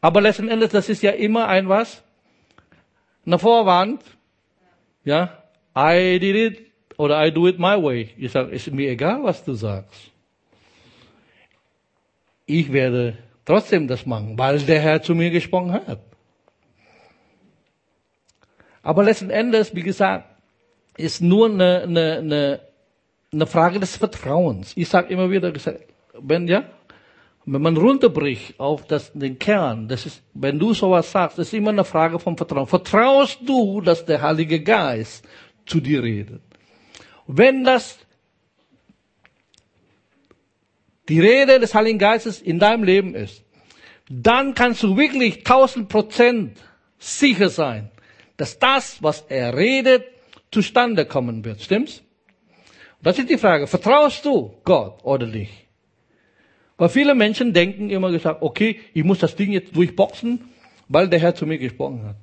[0.00, 2.04] Aber letzten Endes, das ist ja immer ein was?
[3.26, 4.02] Eine Vorwand.
[5.04, 5.42] Ja,
[5.76, 6.67] I did it,
[6.98, 8.10] oder I do it my way.
[8.18, 10.10] Ich sage, ist mir egal, was du sagst.
[12.44, 16.00] Ich werde trotzdem das machen, weil der Herr zu mir gesprochen hat.
[18.82, 20.26] Aber letzten Endes, wie gesagt,
[20.96, 22.60] ist nur eine, eine, eine,
[23.32, 24.72] eine Frage des Vertrauens.
[24.76, 25.52] Ich sage immer wieder,
[26.18, 26.64] wenn ja,
[27.44, 31.54] wenn man runterbricht auf das, den Kern, das ist, wenn du sowas sagst, das ist
[31.54, 32.66] immer eine Frage vom Vertrauen.
[32.66, 35.24] Vertraust du, dass der Heilige Geist
[35.64, 36.47] zu dir redet?
[37.28, 37.98] Wenn das
[41.08, 43.44] die Rede des Heiligen Geistes in deinem Leben ist,
[44.10, 46.58] dann kannst du wirklich tausend Prozent
[46.98, 47.90] sicher sein,
[48.38, 50.04] dass das, was er redet,
[50.50, 51.60] zustande kommen wird.
[51.60, 52.02] Stimmt's?
[53.02, 53.66] Das ist die Frage.
[53.66, 55.52] Vertraust du Gott oder nicht?
[56.78, 60.48] Weil viele Menschen denken immer gesagt, okay, ich muss das Ding jetzt durchboxen,
[60.88, 62.16] weil der Herr zu mir gesprochen hat.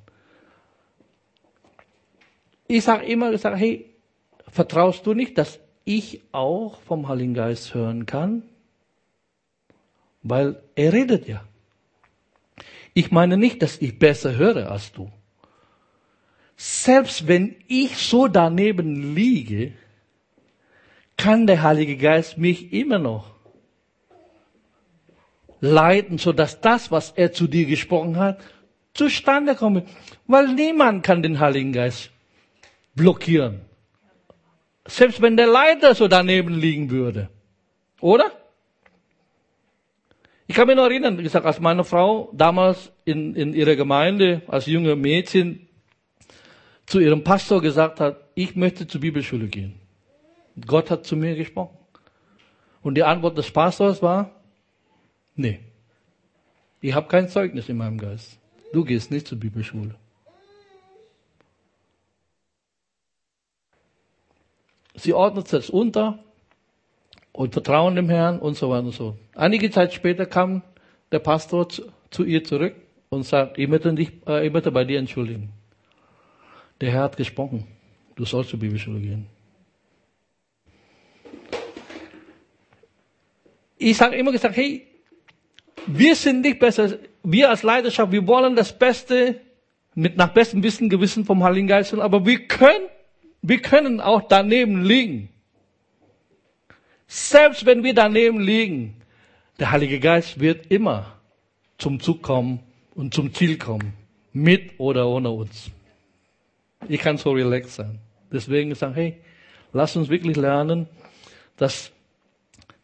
[2.66, 3.95] Ich sage immer gesagt, hey,
[4.50, 8.42] Vertraust du nicht, dass ich auch vom Heiligen Geist hören kann?
[10.22, 11.44] Weil er redet ja.
[12.94, 15.10] Ich meine nicht, dass ich besser höre als du.
[16.56, 19.74] Selbst wenn ich so daneben liege,
[21.16, 23.36] kann der Heilige Geist mich immer noch
[25.60, 28.40] leiten, so dass das, was er zu dir gesprochen hat,
[28.94, 29.88] zustande kommt.
[30.26, 32.10] Weil niemand kann den Heiligen Geist
[32.94, 33.60] blockieren.
[34.86, 37.28] Selbst wenn der Leiter so daneben liegen würde.
[38.00, 38.30] Oder?
[40.46, 44.42] Ich kann mich noch erinnern, wie gesagt, als meine Frau damals in, in ihrer Gemeinde
[44.46, 45.68] als junge Mädchen
[46.86, 49.74] zu ihrem Pastor gesagt hat, ich möchte zur Bibelschule gehen.
[50.64, 51.76] Gott hat zu mir gesprochen.
[52.82, 54.30] Und die Antwort des Pastors war,
[55.34, 55.58] nee,
[56.80, 58.38] ich habe kein Zeugnis in meinem Geist.
[58.72, 59.96] Du gehst nicht zur Bibelschule.
[64.96, 66.18] Sie ordnet es unter
[67.32, 69.16] und vertrauen dem Herrn und so weiter und so.
[69.34, 70.62] Einige Zeit später kam
[71.12, 72.74] der Pastor zu, zu ihr zurück
[73.10, 75.50] und sagt, ich möchte, dich, äh, ich möchte bei dir entschuldigen.
[76.80, 77.66] Der Herr hat gesprochen.
[78.16, 79.26] Du sollst zur Bibelschule gehen.
[83.78, 84.86] Ich sage immer gesagt, hey,
[85.86, 86.98] wir sind nicht besser.
[87.22, 89.40] Wir als Leidenschaft, wir wollen das Beste
[89.94, 92.88] mit nach bestem Wissen, Gewissen vom Heiligen Geist, aber wir können,
[93.48, 95.28] wir können auch daneben liegen.
[97.06, 98.96] Selbst wenn wir daneben liegen,
[99.60, 101.16] der Heilige Geist wird immer
[101.78, 102.60] zum Zug kommen
[102.96, 103.92] und zum Ziel kommen.
[104.32, 105.70] Mit oder ohne uns.
[106.88, 108.00] Ich kann so relaxed sein.
[108.32, 109.16] Deswegen sagen, hey,
[109.72, 110.88] lass uns wirklich lernen,
[111.56, 111.92] dass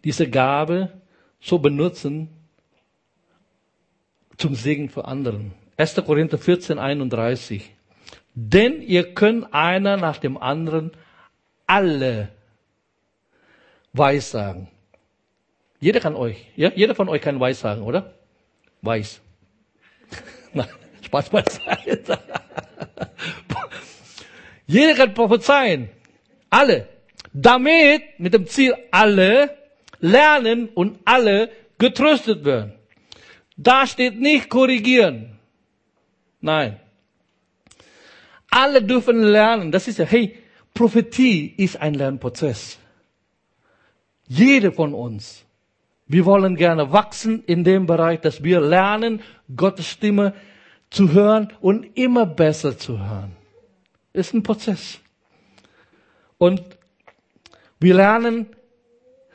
[0.05, 0.93] diese Gabe
[1.41, 2.29] so benutzen
[4.37, 5.53] zum Segen für anderen.
[5.77, 5.97] 1.
[6.07, 7.71] Korinther 14, 31.
[8.35, 10.93] Denn ihr könnt einer nach dem anderen
[11.67, 12.29] alle
[13.93, 14.69] Weissagen.
[15.81, 16.71] Jeder kann euch, ja?
[16.75, 18.15] Jeder von euch kann Weissagen, oder?
[18.83, 19.21] Weiß.
[20.53, 20.69] Nein,
[21.03, 22.19] Spaß beiseite.
[24.67, 25.91] Jeder kann prophezeien.
[26.49, 26.89] Alle.
[27.33, 29.57] Damit, mit dem Ziel, alle
[30.01, 32.75] lernen und alle getröstet werden.
[33.57, 35.39] Da steht nicht korrigieren.
[36.41, 36.82] Nein.
[38.55, 39.73] Alle dürfen lernen.
[39.73, 40.37] Das ist ja, hey,
[40.75, 42.79] Prophetie ist ein Lernprozess.
[44.29, 45.47] Jede von uns.
[46.07, 49.23] Wir wollen gerne wachsen in dem Bereich, dass wir lernen,
[49.57, 50.35] Gottes Stimme
[50.91, 53.33] zu hören und immer besser zu hören.
[54.13, 55.01] Ist ein Prozess.
[56.37, 56.63] Und
[57.81, 58.49] wir lernen,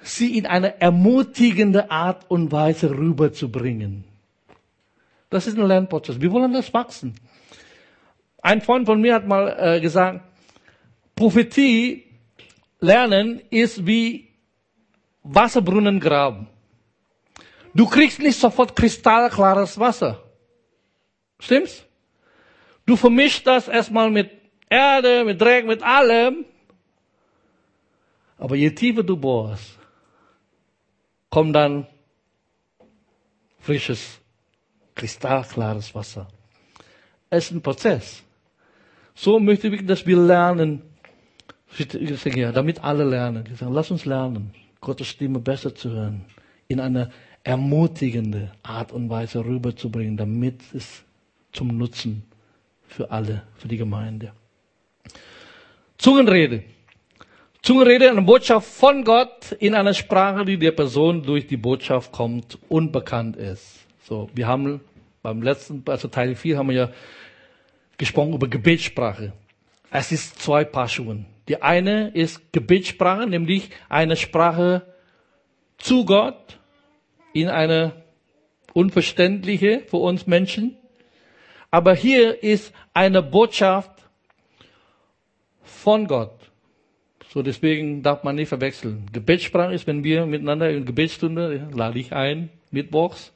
[0.03, 4.03] sie in eine ermutigende Art und Weise rüberzubringen.
[5.31, 6.21] Das ist ein Lernprozess.
[6.21, 7.15] Wir wollen das wachsen.
[8.41, 10.21] Ein Freund von mir hat mal äh, gesagt,
[11.15, 12.05] Prophetie
[12.79, 14.29] lernen ist wie
[15.23, 16.47] Wasserbrunnen graben.
[17.73, 20.23] Du kriegst nicht sofort kristallklares Wasser.
[21.39, 21.85] Stimmt's?
[22.85, 24.31] Du vermischst das erstmal mit
[24.69, 26.45] Erde, mit Dreck, mit allem.
[28.37, 29.77] Aber je tiefer du bohrst,
[31.29, 31.87] kommt dann
[33.59, 34.19] frisches,
[34.95, 36.27] kristallklares Wasser.
[37.29, 38.23] Es ist ein Prozess.
[39.19, 40.83] So möchte ich, dass wir lernen,
[42.53, 43.45] damit alle lernen.
[43.51, 46.25] Ich sage, lass uns lernen, Gottes Stimme besser zu hören,
[46.67, 47.09] in eine
[47.43, 51.03] ermutigende Art und Weise rüberzubringen, damit es
[51.51, 52.25] zum Nutzen
[52.87, 54.33] für alle, für die Gemeinde.
[55.97, 56.63] Zungenrede.
[57.63, 62.59] Zungenrede, eine Botschaft von Gott in einer Sprache, die der Person durch die Botschaft kommt,
[62.69, 63.79] unbekannt ist.
[64.03, 64.79] So, wir haben
[65.23, 66.89] beim letzten, also Teil 4 haben wir ja
[67.97, 69.33] gesprochen über Gebetssprache.
[69.89, 71.25] Es ist zwei Paar Schuhe.
[71.47, 74.85] Die eine ist Gebetssprache, nämlich eine Sprache
[75.77, 76.59] zu Gott
[77.33, 78.03] in eine
[78.73, 80.77] unverständliche für uns Menschen.
[81.71, 83.91] Aber hier ist eine Botschaft
[85.63, 86.33] von Gott.
[87.29, 89.05] So deswegen darf man nicht verwechseln.
[89.11, 93.33] Gebetssprache ist, wenn wir miteinander in Gebetsstunde, lade ich ein, mittwochs,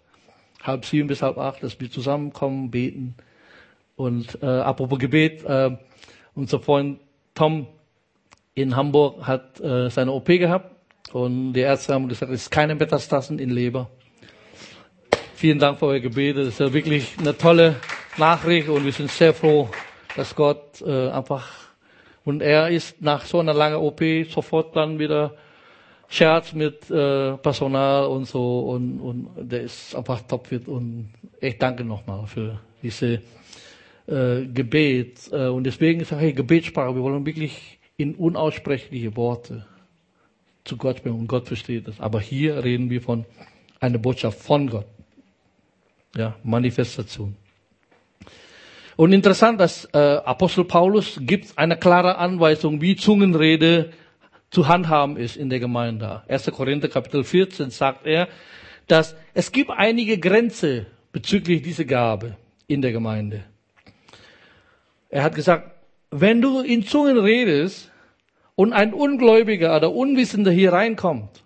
[0.63, 3.15] halb sieben bis halb acht, dass wir zusammenkommen, beten.
[3.95, 5.71] Und äh, apropos Gebet, äh,
[6.33, 6.99] unser Freund
[7.35, 7.67] Tom
[8.53, 10.75] in Hamburg hat äh, seine OP gehabt
[11.13, 13.89] und die Ärzte haben gesagt, es ist keine Metastasen in Leber.
[15.35, 16.39] Vielen Dank für eure Gebete.
[16.39, 17.75] Das ist ja wirklich eine tolle
[18.17, 19.69] Nachricht und wir sind sehr froh,
[20.15, 21.47] dass Gott äh, einfach
[22.23, 25.33] und er ist nach so einer langen OP sofort dann wieder
[26.07, 31.83] Scherz mit äh, Personal und so und, und der ist einfach topfit und ich danke
[31.83, 33.21] nochmal für diese
[34.11, 39.65] äh, Gebet äh, und deswegen sage ich Gebetssprache, wir wollen wirklich in unaussprechliche Worte
[40.63, 41.99] zu Gott sprechen und Gott versteht das.
[41.99, 43.25] Aber hier reden wir von
[43.79, 44.85] einer Botschaft von Gott.
[46.15, 47.35] Ja, Manifestation.
[48.97, 53.91] Und interessant, dass äh, Apostel Paulus gibt eine klare Anweisung, wie Zungenrede
[54.51, 56.23] zu handhaben ist in der Gemeinde.
[56.27, 56.51] 1.
[56.51, 58.27] Korinther Kapitel 14 sagt er,
[58.87, 62.35] dass es gibt einige Grenze bezüglich dieser Gabe
[62.67, 63.45] in der Gemeinde.
[65.11, 65.69] Er hat gesagt,
[66.09, 67.91] wenn du in Zungen redest,
[68.61, 71.43] und ein Ungläubiger oder Unwissender hier reinkommt,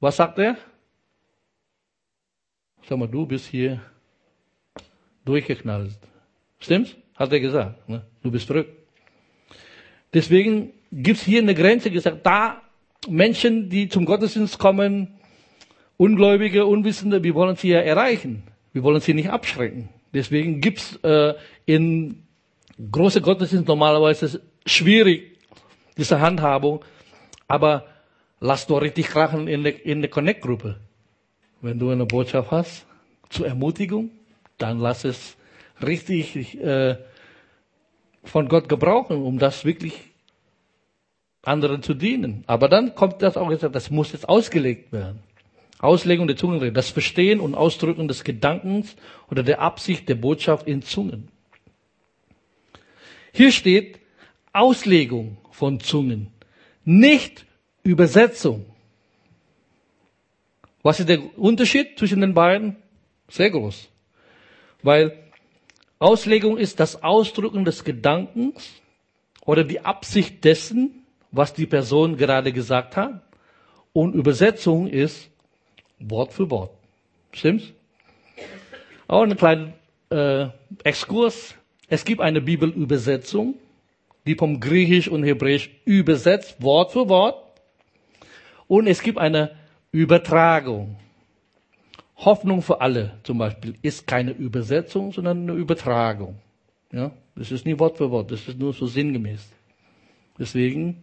[0.00, 0.58] was sagt er?
[2.86, 3.80] Sag mal, du bist hier
[5.24, 5.98] durchgeknallt.
[6.58, 6.94] Stimmt's?
[7.14, 7.88] Hat er gesagt.
[7.88, 8.04] Ne?
[8.22, 8.70] Du bist verrückt.
[10.12, 12.60] Deswegen gibt's hier eine Grenze gesagt, da
[13.08, 15.14] Menschen, die zum Gottesdienst kommen,
[15.96, 18.42] Ungläubige, Unwissende, wir wollen sie ja erreichen.
[18.74, 19.88] Wir wollen sie nicht abschrecken.
[20.16, 21.34] Deswegen gibt's äh,
[21.66, 22.22] in
[22.90, 25.38] große Gottesdienst normalerweise schwierig,
[25.96, 26.84] diese Handhabung.
[27.48, 27.86] Aber
[28.40, 30.78] lass doch richtig krachen in der, in der Connect-Gruppe.
[31.60, 32.86] Wenn du eine Botschaft hast
[33.28, 34.10] zur Ermutigung,
[34.58, 35.36] dann lass es
[35.84, 36.96] richtig äh,
[38.24, 39.94] von Gott gebrauchen, um das wirklich
[41.42, 42.42] anderen zu dienen.
[42.46, 45.20] Aber dann kommt das auch, das muss jetzt ausgelegt werden.
[45.78, 48.96] Auslegung der Zungenrede, das Verstehen und Ausdrücken des Gedankens
[49.30, 51.28] oder der Absicht der Botschaft in Zungen.
[53.32, 54.00] Hier steht
[54.52, 56.28] Auslegung von Zungen,
[56.84, 57.44] nicht
[57.82, 58.64] Übersetzung.
[60.82, 62.76] Was ist der Unterschied zwischen den beiden?
[63.28, 63.88] Sehr groß.
[64.82, 65.18] Weil
[65.98, 68.70] Auslegung ist das Ausdrücken des Gedankens
[69.44, 73.20] oder die Absicht dessen, was die Person gerade gesagt hat.
[73.92, 75.28] Und Übersetzung ist
[75.98, 76.70] Wort für Wort.
[77.32, 77.72] Stimmt's?
[79.08, 79.72] Auch ein kleiner
[80.10, 80.48] äh,
[80.84, 81.54] Exkurs.
[81.88, 83.54] Es gibt eine Bibelübersetzung,
[84.26, 87.42] die vom Griechisch und Hebräisch übersetzt, Wort für Wort.
[88.66, 89.52] Und es gibt eine
[89.92, 90.96] Übertragung.
[92.16, 96.36] Hoffnung für alle zum Beispiel ist keine Übersetzung, sondern eine Übertragung.
[96.90, 99.46] Ja, das ist nie Wort für Wort, das ist nur so sinngemäß.
[100.38, 101.02] Deswegen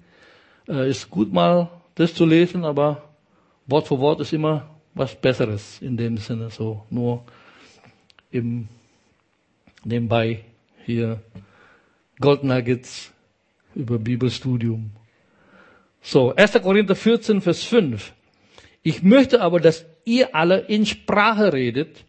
[0.68, 3.04] äh, ist gut mal das zu lesen, aber
[3.68, 7.24] Wort für Wort ist immer was Besseres in dem Sinne, so nur
[8.32, 8.68] im
[9.84, 10.44] nebenbei
[10.86, 11.22] hier
[12.20, 13.12] Gold Nuggets
[13.76, 14.92] über Bibelstudium.
[16.02, 16.62] So, 1.
[16.62, 18.14] Korinther 14, Vers 5.
[18.84, 22.04] Ich möchte aber, dass ihr alle in Sprache redet,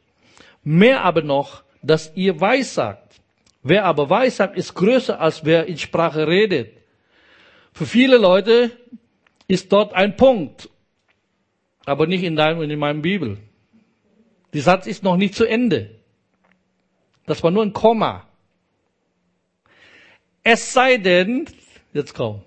[0.65, 3.21] mehr aber noch, dass ihr weissagt.
[3.63, 6.73] Wer aber weissagt, ist größer als wer in Sprache redet.
[7.73, 8.73] Für viele Leute
[9.49, 10.69] ist dort ein Punkt
[11.87, 13.39] aber nicht in deinem und in meinem Bibel.
[14.53, 15.91] Die Satz ist noch nicht zu Ende.
[17.27, 18.27] Das war nur ein Komma.
[20.43, 21.47] Es sei denn,
[21.93, 22.43] jetzt komm,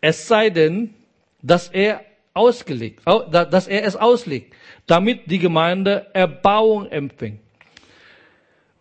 [0.00, 0.94] es sei denn,
[1.42, 4.54] dass er ausgelegt, dass er es auslegt,
[4.86, 7.40] damit die Gemeinde Erbauung empfängt.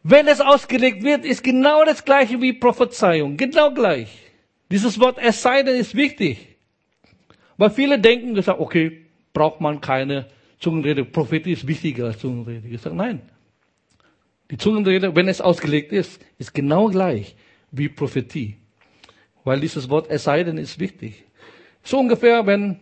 [0.02, 4.10] Wenn es ausgelegt wird, ist genau das gleiche wie Prophezeiung, genau gleich.
[4.70, 6.58] Dieses Wort es sei denn ist wichtig.
[7.58, 9.03] Weil viele denken, gesagt, okay,
[9.34, 10.28] braucht man keine
[10.60, 11.04] Zungenrede.
[11.04, 12.68] Prophetie ist wichtiger als Zungenrede.
[12.68, 13.22] Ich sage, nein.
[14.52, 17.36] Die Zungenrede, wenn es ausgelegt ist, ist genau gleich
[17.72, 18.58] wie Prophetie.
[19.44, 21.24] Weil dieses Wort es sei denn ist wichtig.
[21.84, 22.78] So ungefähr, wenn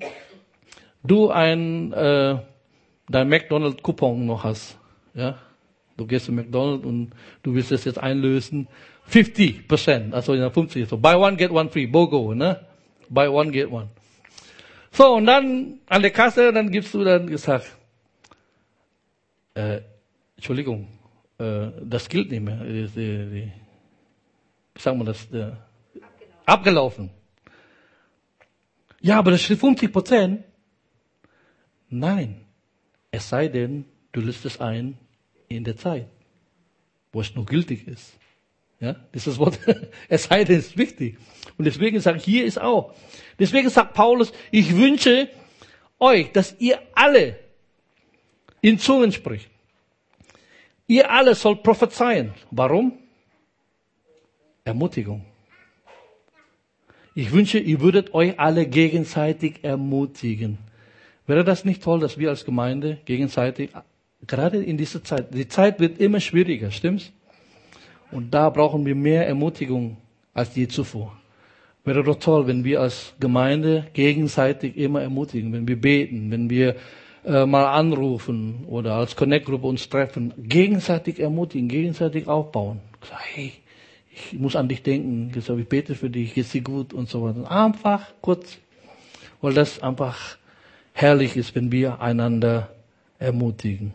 [1.04, 2.38] du ein, äh,
[3.10, 4.78] dein McDonald-Coupon noch hast.
[5.14, 5.40] Ja?
[5.98, 7.12] Du gehst zu McDonald's und
[7.44, 8.68] du willst es jetzt einlösen.
[9.10, 10.88] 50% also 50.
[10.88, 11.88] So, buy one, get one free.
[11.88, 12.60] BOGO, ne?
[13.10, 13.90] Buy one, get one.
[14.92, 17.78] So, und dann an der Kasse, dann gibst du dann gesagt,
[19.54, 19.82] äh,
[20.36, 20.88] Entschuldigung,
[21.38, 22.64] äh, das gilt nicht mehr.
[22.64, 23.52] Die, die, die,
[24.74, 25.30] wie sagen wir das?
[25.30, 25.66] Der,
[26.46, 26.46] abgelaufen.
[26.46, 27.10] abgelaufen.
[29.02, 30.44] Ja, aber das steht 50 Prozent.
[31.90, 32.46] Nein.
[33.12, 34.98] Es sei denn, du lässt es ein
[35.50, 36.08] in der Zeit,
[37.12, 38.14] wo es noch gültig ist.
[38.82, 39.60] Ja, dieses Wort,
[40.10, 41.17] es sei denn, ist wichtig.
[41.58, 42.96] Und deswegen sage ich, hier ist auch.
[43.38, 45.30] Deswegen sagt Paulus, ich wünsche
[46.00, 47.38] euch, dass ihr alle
[48.60, 49.50] in Zungen spricht.
[50.88, 52.34] Ihr alle sollt prophezeien.
[52.50, 52.98] Warum?
[54.63, 55.26] Ermutigung.
[57.13, 60.58] Ich wünsche, ihr würdet euch alle gegenseitig ermutigen.
[61.28, 63.70] Wäre das nicht toll, dass wir als Gemeinde gegenseitig,
[64.26, 67.12] gerade in dieser Zeit, die Zeit wird immer schwieriger, stimmt's?
[68.12, 69.97] Und da brauchen wir mehr Ermutigung
[70.34, 71.15] als je zuvor.
[71.84, 76.76] Wäre doch toll, wenn wir als Gemeinde gegenseitig immer ermutigen, wenn wir beten, wenn wir
[77.26, 82.82] äh, mal anrufen oder als Connect-Gruppe uns treffen, gegenseitig ermutigen, gegenseitig aufbauen.
[83.02, 83.54] Sag, hey,
[84.13, 87.24] ich muss an dich denken, ich, ich bete für dich, geht's dir gut und so
[87.24, 87.49] weiter.
[87.49, 88.57] Einfach kurz,
[89.41, 90.38] weil das einfach
[90.93, 92.70] herrlich ist, wenn wir einander
[93.18, 93.93] ermutigen.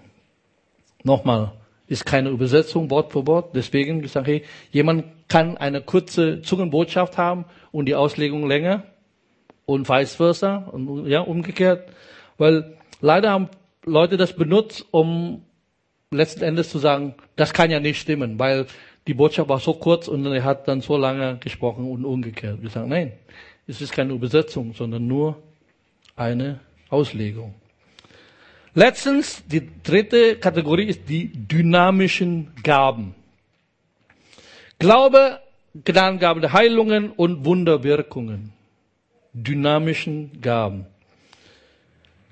[1.04, 1.52] Nochmal,
[1.88, 3.54] ist keine Übersetzung Wort für Wort.
[3.54, 8.84] Deswegen gesagt, hey, jemand kann eine kurze Zungenbotschaft haben und die Auslegung länger
[9.64, 11.88] und vice versa und ja umgekehrt,
[12.38, 13.48] weil leider haben
[13.84, 15.42] Leute das benutzt, um
[16.10, 18.66] letzten Endes zu sagen, das kann ja nicht stimmen, weil
[19.06, 22.62] die Botschaft war so kurz und er hat dann so lange gesprochen und umgekehrt.
[22.62, 23.12] Wir sagen, nein,
[23.66, 25.36] es ist keine Übersetzung, sondern nur
[26.16, 27.54] eine Auslegung.
[28.78, 33.14] Letztens, die dritte Kategorie ist die dynamischen Gaben.
[34.78, 35.40] Glaube,
[35.82, 38.52] Gnadengabe der Heilungen und Wunderwirkungen.
[39.32, 40.84] Dynamischen Gaben.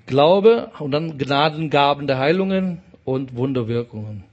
[0.05, 4.24] Glaube und dann Gnadengaben der Heilungen und Wunderwirkungen.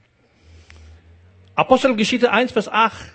[1.54, 3.10] Apostelgeschichte 1, Vers 8.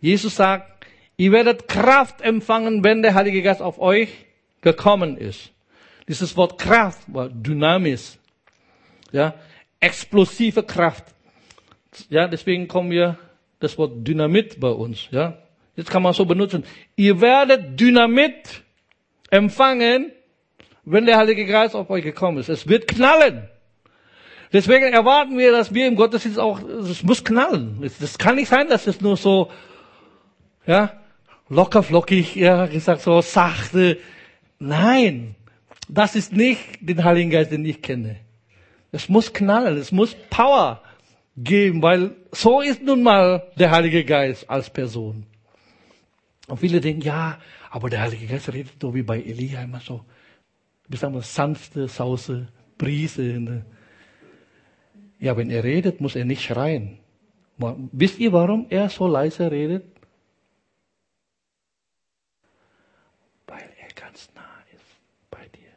[0.00, 0.84] Jesus sagt,
[1.16, 4.08] ihr werdet Kraft empfangen, wenn der Heilige Geist auf euch
[4.62, 5.52] gekommen ist.
[6.08, 8.18] Dieses Wort Kraft war Dynamis.
[9.12, 9.34] Ja,
[9.80, 11.04] explosive Kraft.
[12.08, 13.18] Ja, deswegen kommen wir
[13.60, 15.08] das Wort Dynamit bei uns.
[15.10, 15.38] Ja,
[15.76, 16.64] jetzt kann man so benutzen.
[16.96, 18.62] Ihr werdet Dynamit
[19.30, 20.12] empfangen,
[20.84, 22.48] wenn der Heilige Geist auf euch gekommen ist.
[22.48, 23.48] Es wird knallen.
[24.52, 27.90] Deswegen erwarten wir, dass wir im Gottesdienst auch, es muss knallen.
[28.00, 29.50] Das kann nicht sein, dass es nur so,
[30.66, 30.92] ja,
[31.48, 33.98] locker flockig, ja, gesagt so sachte.
[34.58, 35.35] Nein,
[35.88, 38.16] das ist nicht den Heiligen Geist, den ich kenne.
[38.92, 40.82] Es muss knallen, es muss Power
[41.36, 45.26] geben, weil so ist nun mal der Heilige Geist als Person.
[46.46, 47.38] Und viele denken, ja,
[47.70, 50.04] aber der Heilige Geist redet so wie bei Elia immer so.
[50.88, 53.64] Wir sagen mal sanfte, sause Brise.
[55.18, 56.98] Ja, wenn er redet, muss er nicht schreien.
[57.58, 59.84] Wisst ihr, warum er so leise redet?
[63.46, 64.84] Weil er ganz nah ist
[65.30, 65.72] bei dir.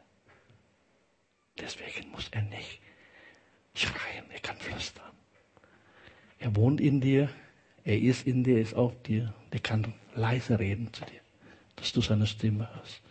[1.60, 2.80] Deswegen muss er nicht
[3.74, 5.04] schreien, er kann flüstern.
[6.38, 7.28] Er wohnt in dir,
[7.84, 11.20] er ist in dir, er ist auf dir, der kann leise reden zu dir,
[11.76, 13.02] dass du seine Stimme hörst.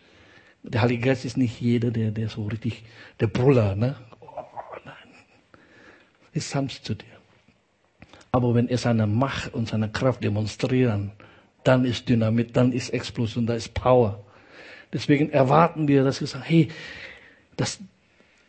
[0.62, 2.84] Der Heilige Geist ist nicht jeder, der, der so richtig,
[3.18, 3.96] der Brüller, ne?
[4.20, 4.26] Oh,
[4.84, 4.94] nein.
[6.32, 7.06] Ist sanft zu dir.
[8.32, 11.12] Aber wenn er seine Macht und seine Kraft demonstrieren,
[11.64, 14.24] dann ist Dynamit, dann ist Explosion, da ist Power.
[14.92, 16.68] Deswegen erwarten wir, dass wir sagen, hey,
[17.56, 17.80] das,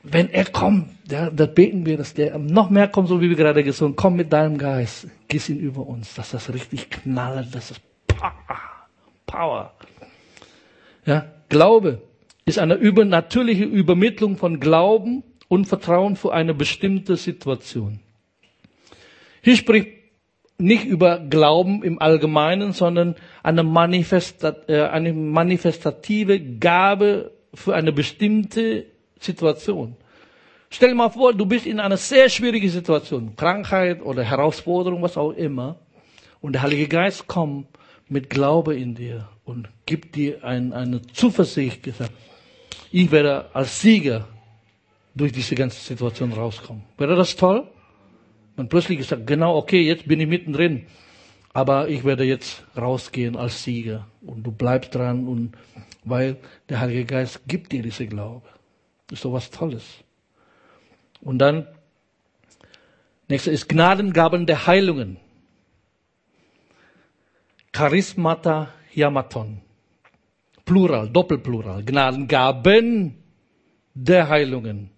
[0.03, 3.35] wenn er kommt, ja, dann beten wir, dass der noch mehr kommt, so wie wir
[3.35, 7.69] gerade gesungen komm mit deinem Geist, gieß ihn über uns, dass das richtig knallt, dass
[7.69, 7.81] das
[9.25, 9.73] Power.
[11.05, 12.01] Ja, Glaube
[12.45, 17.99] ist eine übernatürliche Übermittlung von Glauben und Vertrauen für eine bestimmte Situation.
[19.41, 19.89] Hier spricht
[20.57, 28.85] nicht über Glauben im Allgemeinen, sondern eine, Manifestat, äh, eine manifestative Gabe für eine bestimmte
[29.23, 29.95] Situation.
[30.69, 35.17] Stell dir mal vor, du bist in einer sehr schwierigen Situation, Krankheit oder Herausforderung, was
[35.17, 35.77] auch immer,
[36.39, 37.67] und der Heilige Geist kommt
[38.09, 42.11] mit Glaube in dir und gibt dir ein, eine Zuversicht, gesagt,
[42.91, 44.27] ich werde als Sieger
[45.13, 46.83] durch diese ganze Situation rauskommen.
[46.97, 47.67] Wäre das toll?
[48.57, 50.85] Und plötzlich gesagt, genau, okay, jetzt bin ich mittendrin,
[51.53, 55.53] aber ich werde jetzt rausgehen als Sieger und du bleibst dran und
[56.03, 56.37] weil
[56.69, 58.47] der Heilige Geist gibt dir diese Glaube.
[59.11, 59.83] Ist so was Tolles.
[61.21, 61.67] Und dann,
[63.27, 65.17] nächste ist Gnadengaben der Heilungen.
[67.73, 69.61] Charismata Yamaton.
[70.63, 71.83] Plural, Doppelplural.
[71.83, 73.17] Gnadengaben
[73.93, 74.91] der Heilungen.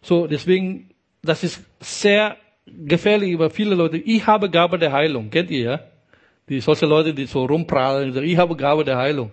[0.00, 0.90] So, deswegen,
[1.22, 2.36] das ist sehr
[2.66, 3.96] gefährlich über viele Leute.
[3.98, 5.30] Ich habe Gabe der Heilung.
[5.30, 5.80] Kennt ihr, ja?
[6.48, 9.32] Die, solche Leute, die so rumprallen, ich habe Gabe der Heilung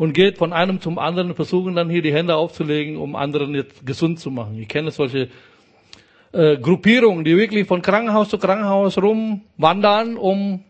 [0.00, 3.84] und geht von einem zum anderen, versuchen dann hier die Hände aufzulegen, um anderen jetzt
[3.84, 4.58] gesund zu machen.
[4.58, 5.28] Ich kenne solche
[6.32, 10.64] äh, Gruppierungen, die wirklich von Krankenhaus zu Krankenhaus rumwandern, um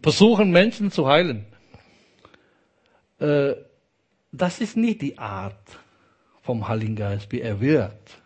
[0.00, 1.44] versuchen Menschen zu heilen.
[3.18, 3.56] Äh,
[4.32, 5.60] das ist nicht die Art
[6.40, 8.22] vom Heiligen Geist, wie er wirkt.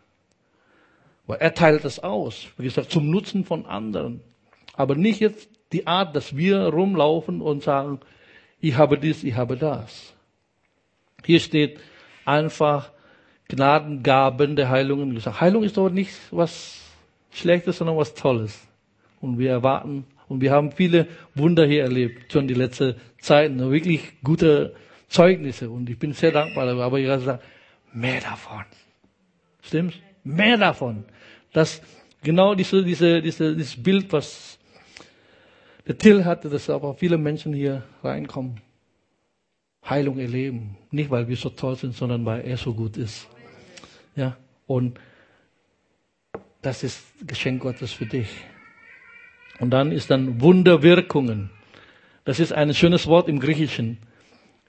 [1.27, 4.21] Weil er teilt es aus, wie gesagt, zum Nutzen von anderen.
[4.75, 7.99] Aber nicht jetzt die Art, dass wir rumlaufen und sagen,
[8.61, 10.15] ich habe dies, ich habe das.
[11.25, 11.81] Hier steht
[12.25, 12.93] einfach
[13.49, 15.19] Gnadengaben der Heilungen.
[15.41, 16.81] Heilung ist doch nicht was
[17.33, 18.67] Schlechtes, sondern was Tolles.
[19.21, 24.21] Und wir erwarten, und wir haben viele Wunder hier erlebt, schon die letzte Zeit, wirklich
[24.23, 24.75] gute
[25.09, 25.71] Zeugnisse.
[25.71, 26.85] Und ich bin sehr dankbar darüber.
[26.85, 27.45] Aber ich habe gesagt,
[27.93, 28.65] mehr davon.
[29.63, 29.97] Stimmt's?
[30.25, 31.05] Mehr davon.
[31.53, 31.81] Das,
[32.23, 34.58] genau diese, diese, diese, dieses Bild, was
[35.89, 38.61] der Till hatte, dass aber viele Menschen hier reinkommen,
[39.89, 40.77] Heilung erleben.
[40.91, 43.27] Nicht, weil wir so toll sind, sondern weil er so gut ist.
[44.15, 44.37] Ja,
[44.67, 45.01] und
[46.61, 48.29] das ist Geschenk Gottes für dich.
[49.61, 51.51] Und dann ist dann Wunderwirkungen.
[52.25, 53.99] Das ist ein schönes Wort im Griechischen.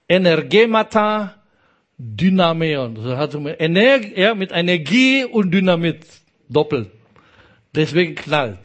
[0.07, 1.35] Energemata
[1.97, 2.95] Dynameon.
[2.95, 6.05] Das hat Energie, ja, mit Energie und Dynamit
[6.47, 6.89] doppelt.
[7.75, 8.57] Deswegen knallt.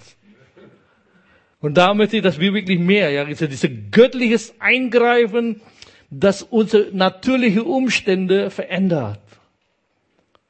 [1.64, 5.62] Und da möchte ich, dass wir wirklich mehr, ja, dieses göttliches Eingreifen,
[6.10, 9.22] das unsere natürliche Umstände verändert.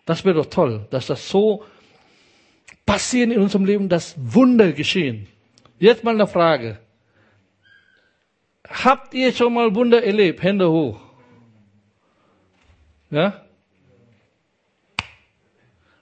[0.07, 1.63] Das wäre doch toll, dass das so
[2.85, 5.29] passiert in unserem Leben, dass Wunder geschehen.
[5.79, 6.81] Jetzt mal eine Frage.
[8.67, 10.43] Habt ihr schon mal Wunder erlebt?
[10.43, 11.01] Hände hoch.
[13.11, 13.45] Ja?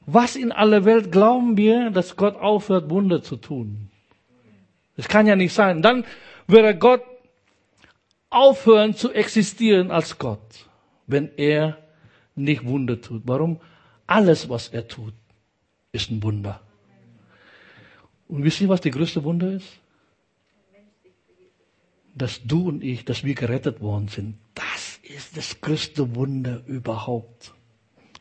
[0.07, 3.92] Was in aller Welt glauben wir, dass Gott aufhört, Wunder zu tun?
[4.97, 5.83] Das kann ja nicht sein.
[5.83, 6.05] Dann
[6.47, 7.03] würde Gott
[8.31, 10.67] aufhören zu existieren als Gott,
[11.07, 11.79] wenn er
[12.35, 13.23] nicht Wunder tut.
[13.27, 13.61] Warum?
[14.07, 15.15] Alles, was er tut,
[15.93, 16.61] ist ein Wunder.
[18.29, 19.67] Und wisst ihr, was die größte Wunder ist?
[22.15, 24.37] Dass du und ich, dass wir gerettet worden sind.
[24.55, 27.53] Das ist das größte Wunder überhaupt.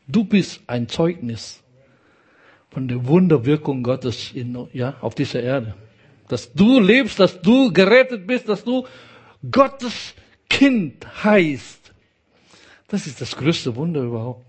[0.06, 1.62] Du bist ein Zeugnis
[2.70, 5.74] von der Wunderwirkung Gottes in, ja, auf dieser Erde.
[6.32, 8.86] Dass du lebst, dass du gerettet bist, dass du
[9.50, 10.14] Gottes
[10.48, 11.92] Kind heißt.
[12.88, 14.46] Das ist das größte Wunder überhaupt.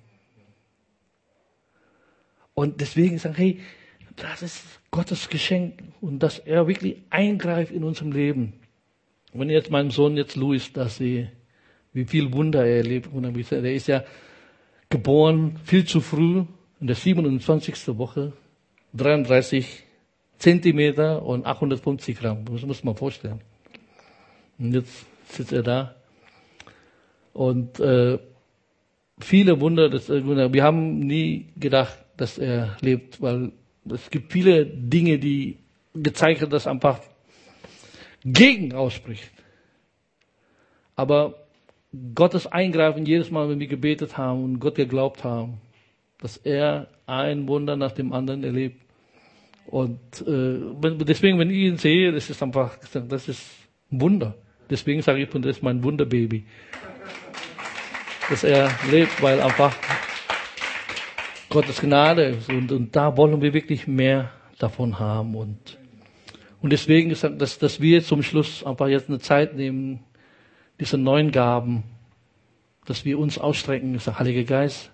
[2.53, 3.59] Und deswegen sagen, hey,
[4.15, 8.53] das ist Gottes Geschenk und dass er wirklich eingreift in unserem Leben.
[9.33, 11.33] Wenn ich jetzt meinen Sohn jetzt Louis da sehe,
[11.91, 13.09] wie viel Wunder er erlebt,
[13.51, 14.05] der ist ja
[14.89, 16.45] geboren viel zu früh,
[16.79, 17.97] in der 27.
[17.97, 18.31] Woche,
[18.93, 19.83] 33
[20.37, 22.45] Zentimeter und 850 Gramm.
[22.45, 23.41] Das muss man vorstellen.
[24.59, 25.95] Und jetzt sitzt er da.
[27.33, 28.19] Und äh,
[29.19, 33.51] viele Wunder, das, wir haben nie gedacht, dass er lebt, weil
[33.89, 35.57] es gibt viele Dinge, die
[35.93, 36.99] gezeigt haben, dass einfach
[38.23, 39.31] gegen ausspricht.
[40.95, 41.47] Aber
[42.15, 45.61] Gottes Eingreifen jedes Mal, wenn wir gebetet haben und Gott geglaubt haben,
[46.19, 48.81] dass er ein Wunder nach dem anderen erlebt.
[49.65, 50.59] Und äh,
[51.05, 53.49] deswegen, wenn ich ihn sehe, das ist einfach, das ist
[53.91, 54.35] ein Wunder.
[54.69, 56.45] Deswegen sage ich, das ist mein Wunderbaby.
[58.29, 59.75] Dass er lebt, weil einfach
[61.49, 62.49] Gottes Gnade ist.
[62.49, 65.35] Und, und da wollen wir wirklich mehr davon haben.
[65.35, 65.77] Und,
[66.61, 69.99] und deswegen ist das, dass wir zum Schluss einfach jetzt eine Zeit nehmen,
[70.79, 71.83] diese neuen Gaben,
[72.85, 73.95] dass wir uns ausstrecken.
[73.95, 74.91] Ich sage, Heiliger Geist,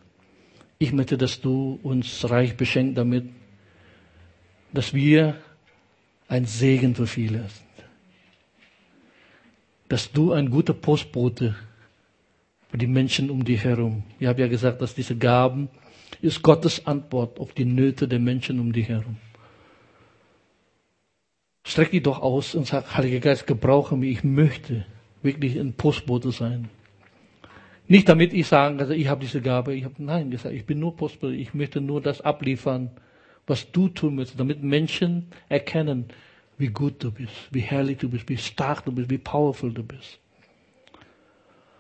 [0.78, 3.30] ich möchte, dass du uns reich beschenkt damit,
[4.74, 5.36] dass wir
[6.28, 7.88] ein Segen für viele sind.
[9.88, 11.56] Dass du ein guter Postbote
[12.70, 14.04] für die Menschen um dich herum.
[14.20, 15.70] Ich habe ja gesagt, dass diese Gaben
[16.22, 19.18] ist Gottes Antwort auf die Nöte der Menschen um dich herum.
[21.64, 24.18] Streck dich doch aus und sag, Heiliger Geist, gebrauche mich.
[24.18, 24.86] Ich möchte
[25.22, 26.70] wirklich ein Postbote sein.
[27.88, 29.74] Nicht damit ich sagen kann, ich habe diese Gabe.
[29.74, 31.34] Ich habe nein gesagt, ich bin nur Postbote.
[31.34, 32.92] Ich möchte nur das abliefern,
[33.50, 36.06] was du tun möchtest, damit Menschen erkennen,
[36.58, 39.84] wie gut du bist, wie herrlich du bist, wie stark du bist, wie powerful du
[39.84, 40.20] bist.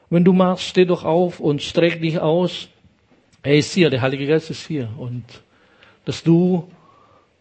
[0.09, 2.70] Wenn du machst, steh doch auf und streck dich aus.
[3.43, 4.89] Er ist hier, der Heilige Geist ist hier.
[4.97, 5.24] Und
[6.05, 6.70] dass du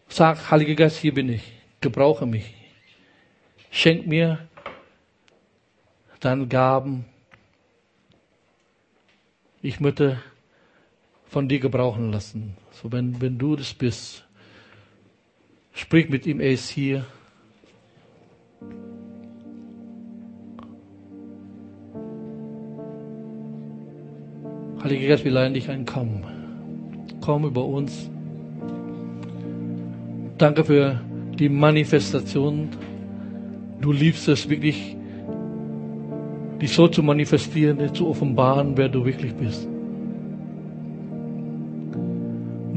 [0.07, 1.43] sagst, Heiliger Geist, hier bin ich,
[1.81, 2.53] gebrauche mich.
[3.71, 4.47] Schenk mir
[6.19, 7.05] deine Gaben,
[9.61, 10.21] ich möchte
[11.29, 12.55] von dir gebrauchen lassen.
[12.71, 14.25] So, wenn, wenn du das bist,
[15.73, 17.05] sprich mit ihm, er ist hier.
[24.83, 26.23] Heiliger Geist, wir leiden dich ein, komm.
[27.21, 28.09] Komm über uns.
[30.37, 30.99] Danke für
[31.37, 32.69] die Manifestation.
[33.81, 34.95] Du liebst es wirklich,
[36.59, 39.67] dich so zu manifestieren, zu offenbaren, wer du wirklich bist.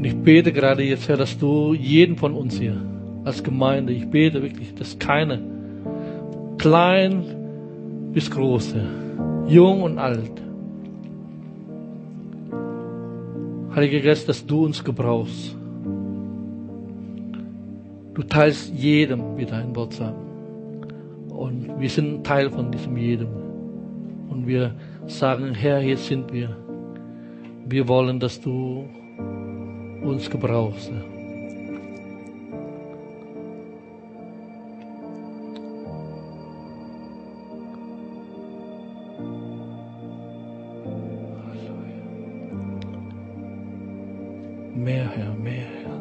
[0.03, 2.75] Und ich bete gerade jetzt, Herr, dass du jeden von uns hier
[3.23, 5.39] als Gemeinde, ich bete wirklich, dass keine,
[6.57, 7.23] klein
[8.11, 8.85] bis große,
[9.47, 10.41] jung und alt,
[13.73, 15.55] Heiliger Geist, dass du uns gebrauchst.
[18.13, 20.19] Du teilst jedem, wie dein Wort sagt.
[21.29, 23.29] Und wir sind Teil von diesem jedem
[24.27, 24.75] und wir
[25.07, 26.57] sagen, Herr, hier sind wir.
[27.65, 28.83] Wir wollen, dass du
[30.03, 30.91] uns gebrauchst.
[44.75, 45.99] Mehr, Herr, mehr, Herr.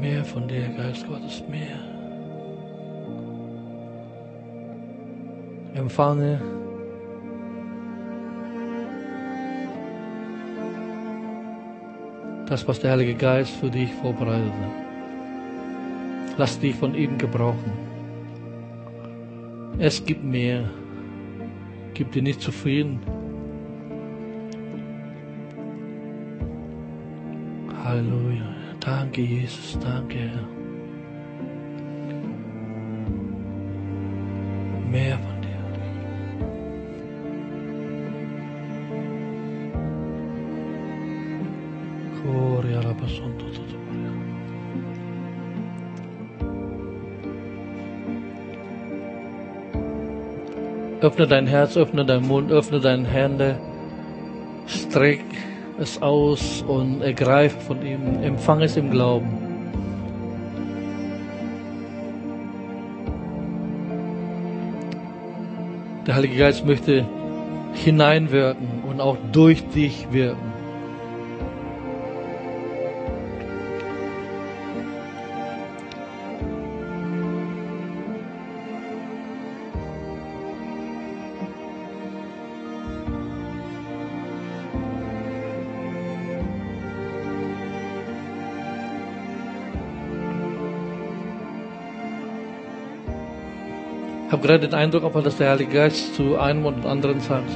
[0.00, 1.98] Mehr von dir, Geist Gottes, mehr.
[5.88, 6.57] empfange.
[12.48, 14.88] Das, was der Heilige Geist für dich vorbereitet hat.
[16.38, 17.72] Lass dich von ihm gebrauchen.
[19.78, 20.70] Es gibt mehr.
[21.92, 23.00] Gib dir nicht zufrieden.
[27.84, 28.54] Halleluja.
[28.80, 29.78] Danke, Jesus.
[29.80, 30.57] Danke, Herr.
[51.08, 53.56] Öffne dein Herz, öffne deinen Mund, öffne deine Hände,
[54.66, 55.24] streck
[55.80, 59.30] es aus und ergreif von ihm, empfang es im Glauben.
[66.06, 67.06] Der Heilige Geist möchte
[67.72, 70.47] hineinwirken und auch durch dich wirken.
[94.28, 97.48] Ich habe gerade den Eindruck, dass der Heilige Geist zu einem und anderen sagt,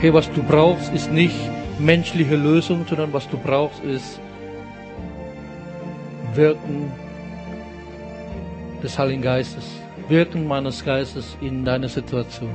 [0.00, 1.36] hey, was du brauchst, ist nicht
[1.78, 4.18] menschliche Lösung, sondern was du brauchst, ist
[6.34, 6.90] Wirken
[8.82, 9.64] des Heiligen Geistes,
[10.08, 12.50] Wirken meines Geistes in deine Situation.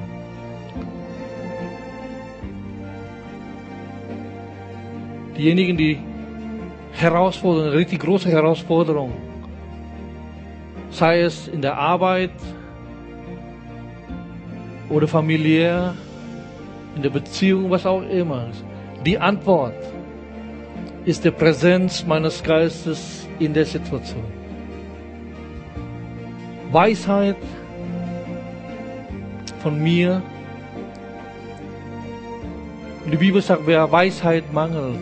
[5.38, 5.99] Diejenigen, die
[6.91, 9.14] Herausforderungen, richtig große Herausforderungen,
[10.89, 12.32] sei es in der Arbeit,
[14.93, 15.95] oder familiär,
[16.95, 18.45] in der Beziehung, was auch immer.
[19.03, 19.73] Die Antwort
[21.03, 24.23] ist die Präsenz meines Geistes in der Situation.
[26.71, 27.37] Weisheit
[29.61, 30.21] von mir.
[33.11, 34.99] Die Bibel sagt, wer Weisheit mangelt,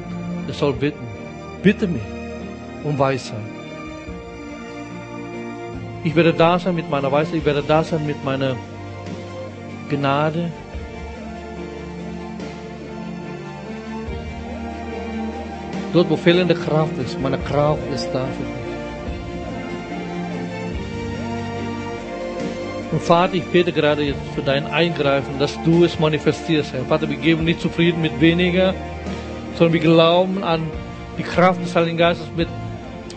[0.47, 1.05] der soll bitten.
[1.61, 2.01] Bitte mich
[2.83, 3.37] um Weisheit.
[6.03, 8.55] Ich werde da sein mit meiner Weisheit, ich werde da sein mit meiner
[9.91, 10.49] Gnade.
[15.93, 18.61] Dort, wo fehlende Kraft ist, meine Kraft ist da für dich.
[22.91, 26.83] Und Vater, ich bete gerade jetzt für dein Eingreifen, dass du es manifestierst, Herr.
[26.85, 28.73] Vater, wir geben nicht zufrieden mit weniger,
[29.55, 30.61] sondern wir glauben an
[31.17, 32.47] die Kraft des Heiligen Geistes mit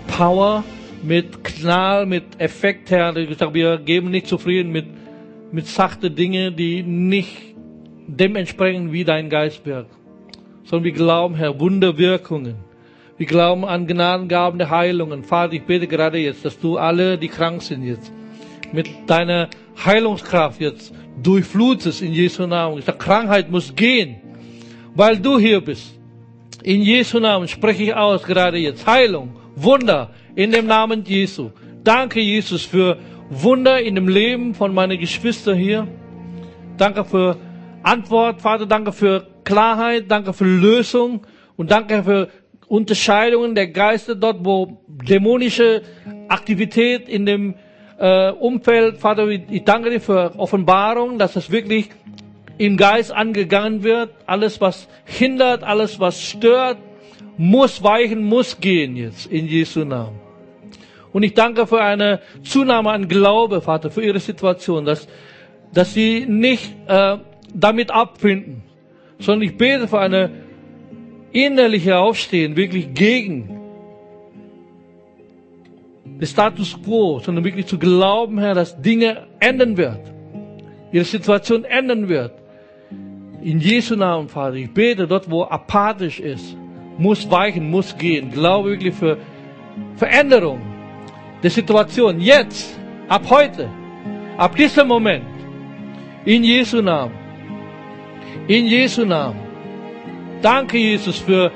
[0.07, 0.64] Power,
[1.03, 3.14] mit Knall, mit Effekt, Herr.
[3.14, 4.87] Wir geben nicht zufrieden mit
[5.55, 7.55] mit sachte Dinge, die nicht
[8.09, 9.93] dem entsprechen, wie dein Geist wirkt.
[10.65, 12.57] Sondern wir glauben, Herr, Wunderwirkungen.
[13.19, 15.23] Wir glauben an Gnadengaben der Heilungen.
[15.23, 18.13] Vater, ich bete gerade jetzt, dass du alle, die krank sind jetzt,
[18.73, 19.49] mit deiner
[19.85, 20.93] Heilungskraft jetzt
[21.23, 22.79] durchflutest in Jesu Namen.
[22.79, 24.17] Ich Krankheit muss gehen,
[24.97, 25.97] weil du hier bist.
[26.65, 28.85] In Jesu Namen spreche ich aus gerade jetzt.
[28.89, 31.53] Heilung, Wunder in dem Namen Jesu.
[31.85, 32.99] Danke, Jesus, für
[33.31, 35.89] Wunder in dem Leben von meinen Geschwistern hier.
[36.77, 37.37] Danke für
[37.83, 38.66] Antwort, Vater.
[38.66, 40.05] Danke für Klarheit.
[40.09, 41.27] Danke für Lösung.
[41.57, 42.29] Und danke für
[42.68, 45.83] Unterscheidungen der Geister dort, wo dämonische
[46.29, 47.55] Aktivität in dem
[47.99, 51.91] äh, Umfeld, Vater, ich danke dir für Offenbarung, dass es wirklich
[52.59, 54.11] im Geist angegangen wird.
[54.27, 56.79] Alles, was hindert, alles, was stört,
[57.37, 60.24] muss weichen, muss gehen jetzt in Jesu Namen.
[61.15, 65.07] Und ich danke für eine Zunahme an Glaube, Vater, für ihre Situation, dass,
[65.73, 67.19] dass sie nicht äh,
[67.55, 68.65] damit abfinden,
[69.21, 70.31] sondern ich bete für eine
[71.31, 73.61] innerliche Aufstehen, wirklich gegen
[76.05, 80.01] den Status quo, sondern wirklich zu glauben, Herr, dass Dinge ändern wird,
[80.91, 82.33] ihre Situation ändern wird.
[83.41, 86.57] In Jesu Namen, Vater, ich bete dort, wo apathisch ist,
[86.99, 88.33] muss weichen, muss gehen.
[88.33, 89.19] Glaube wirklich für
[89.95, 90.74] Veränderung
[91.45, 93.69] der Situation jetzt, ab heute,
[94.39, 95.27] ab diesem Moment,
[96.25, 97.15] in Jesu Namen.
[98.49, 99.41] In Jesu Namen.
[100.41, 101.53] Danke, Jesus, für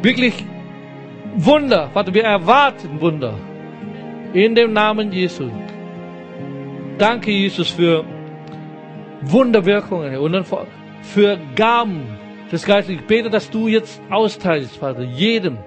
[0.00, 0.32] wirklich
[1.36, 1.90] Wunder.
[1.92, 3.34] Vater, wir erwarten Wunder.
[4.32, 5.50] In dem Namen Jesu.
[6.96, 8.04] Danke, Jesus, für
[9.20, 10.46] Wunderwirkungen und
[11.02, 12.06] für Gaben
[12.50, 12.94] des Geistes.
[12.94, 15.58] Ich bete, dass du jetzt austeilst, Vater, jedem,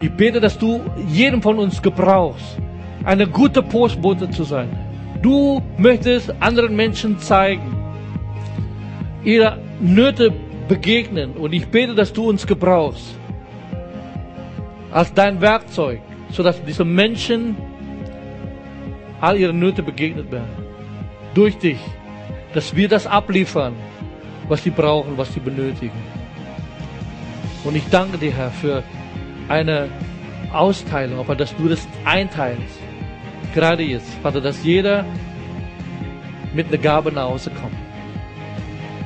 [0.00, 2.58] ich bete, dass du jedem von uns gebrauchst,
[3.04, 4.68] eine gute Postbote zu sein.
[5.22, 7.76] Du möchtest anderen Menschen zeigen,
[9.24, 10.32] ihre Nöte
[10.68, 11.32] begegnen.
[11.32, 13.18] Und ich bete, dass du uns gebrauchst
[14.90, 17.56] als dein Werkzeug, sodass diese Menschen
[19.20, 20.50] all ihre Nöte begegnet werden.
[21.34, 21.78] Durch dich.
[22.52, 23.74] Dass wir das abliefern,
[24.48, 25.98] was sie brauchen, was sie benötigen.
[27.64, 28.84] Und ich danke dir, Herr, für
[29.48, 29.88] eine
[30.52, 32.80] Austeilung, aber dass du das einteilst.
[33.54, 35.04] Gerade jetzt, Vater, dass jeder
[36.54, 37.74] mit einer Gabe nach Hause kommt.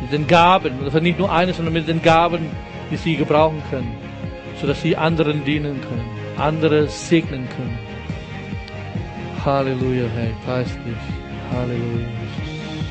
[0.01, 2.47] Mit den Gaben, und nicht nur eine, sondern mit den Gaben,
[2.91, 4.09] die sie gebrauchen können.
[4.61, 7.79] sodass sie anderen dienen können, andere segnen können.
[9.45, 11.57] Halleluja, Herr, preis dich.
[11.57, 12.87] Halleluja, Jesus.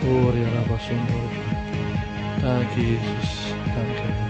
[0.00, 0.78] Gloria, Rabba,
[2.40, 3.54] Danke, Jesus.
[3.66, 4.21] Danke.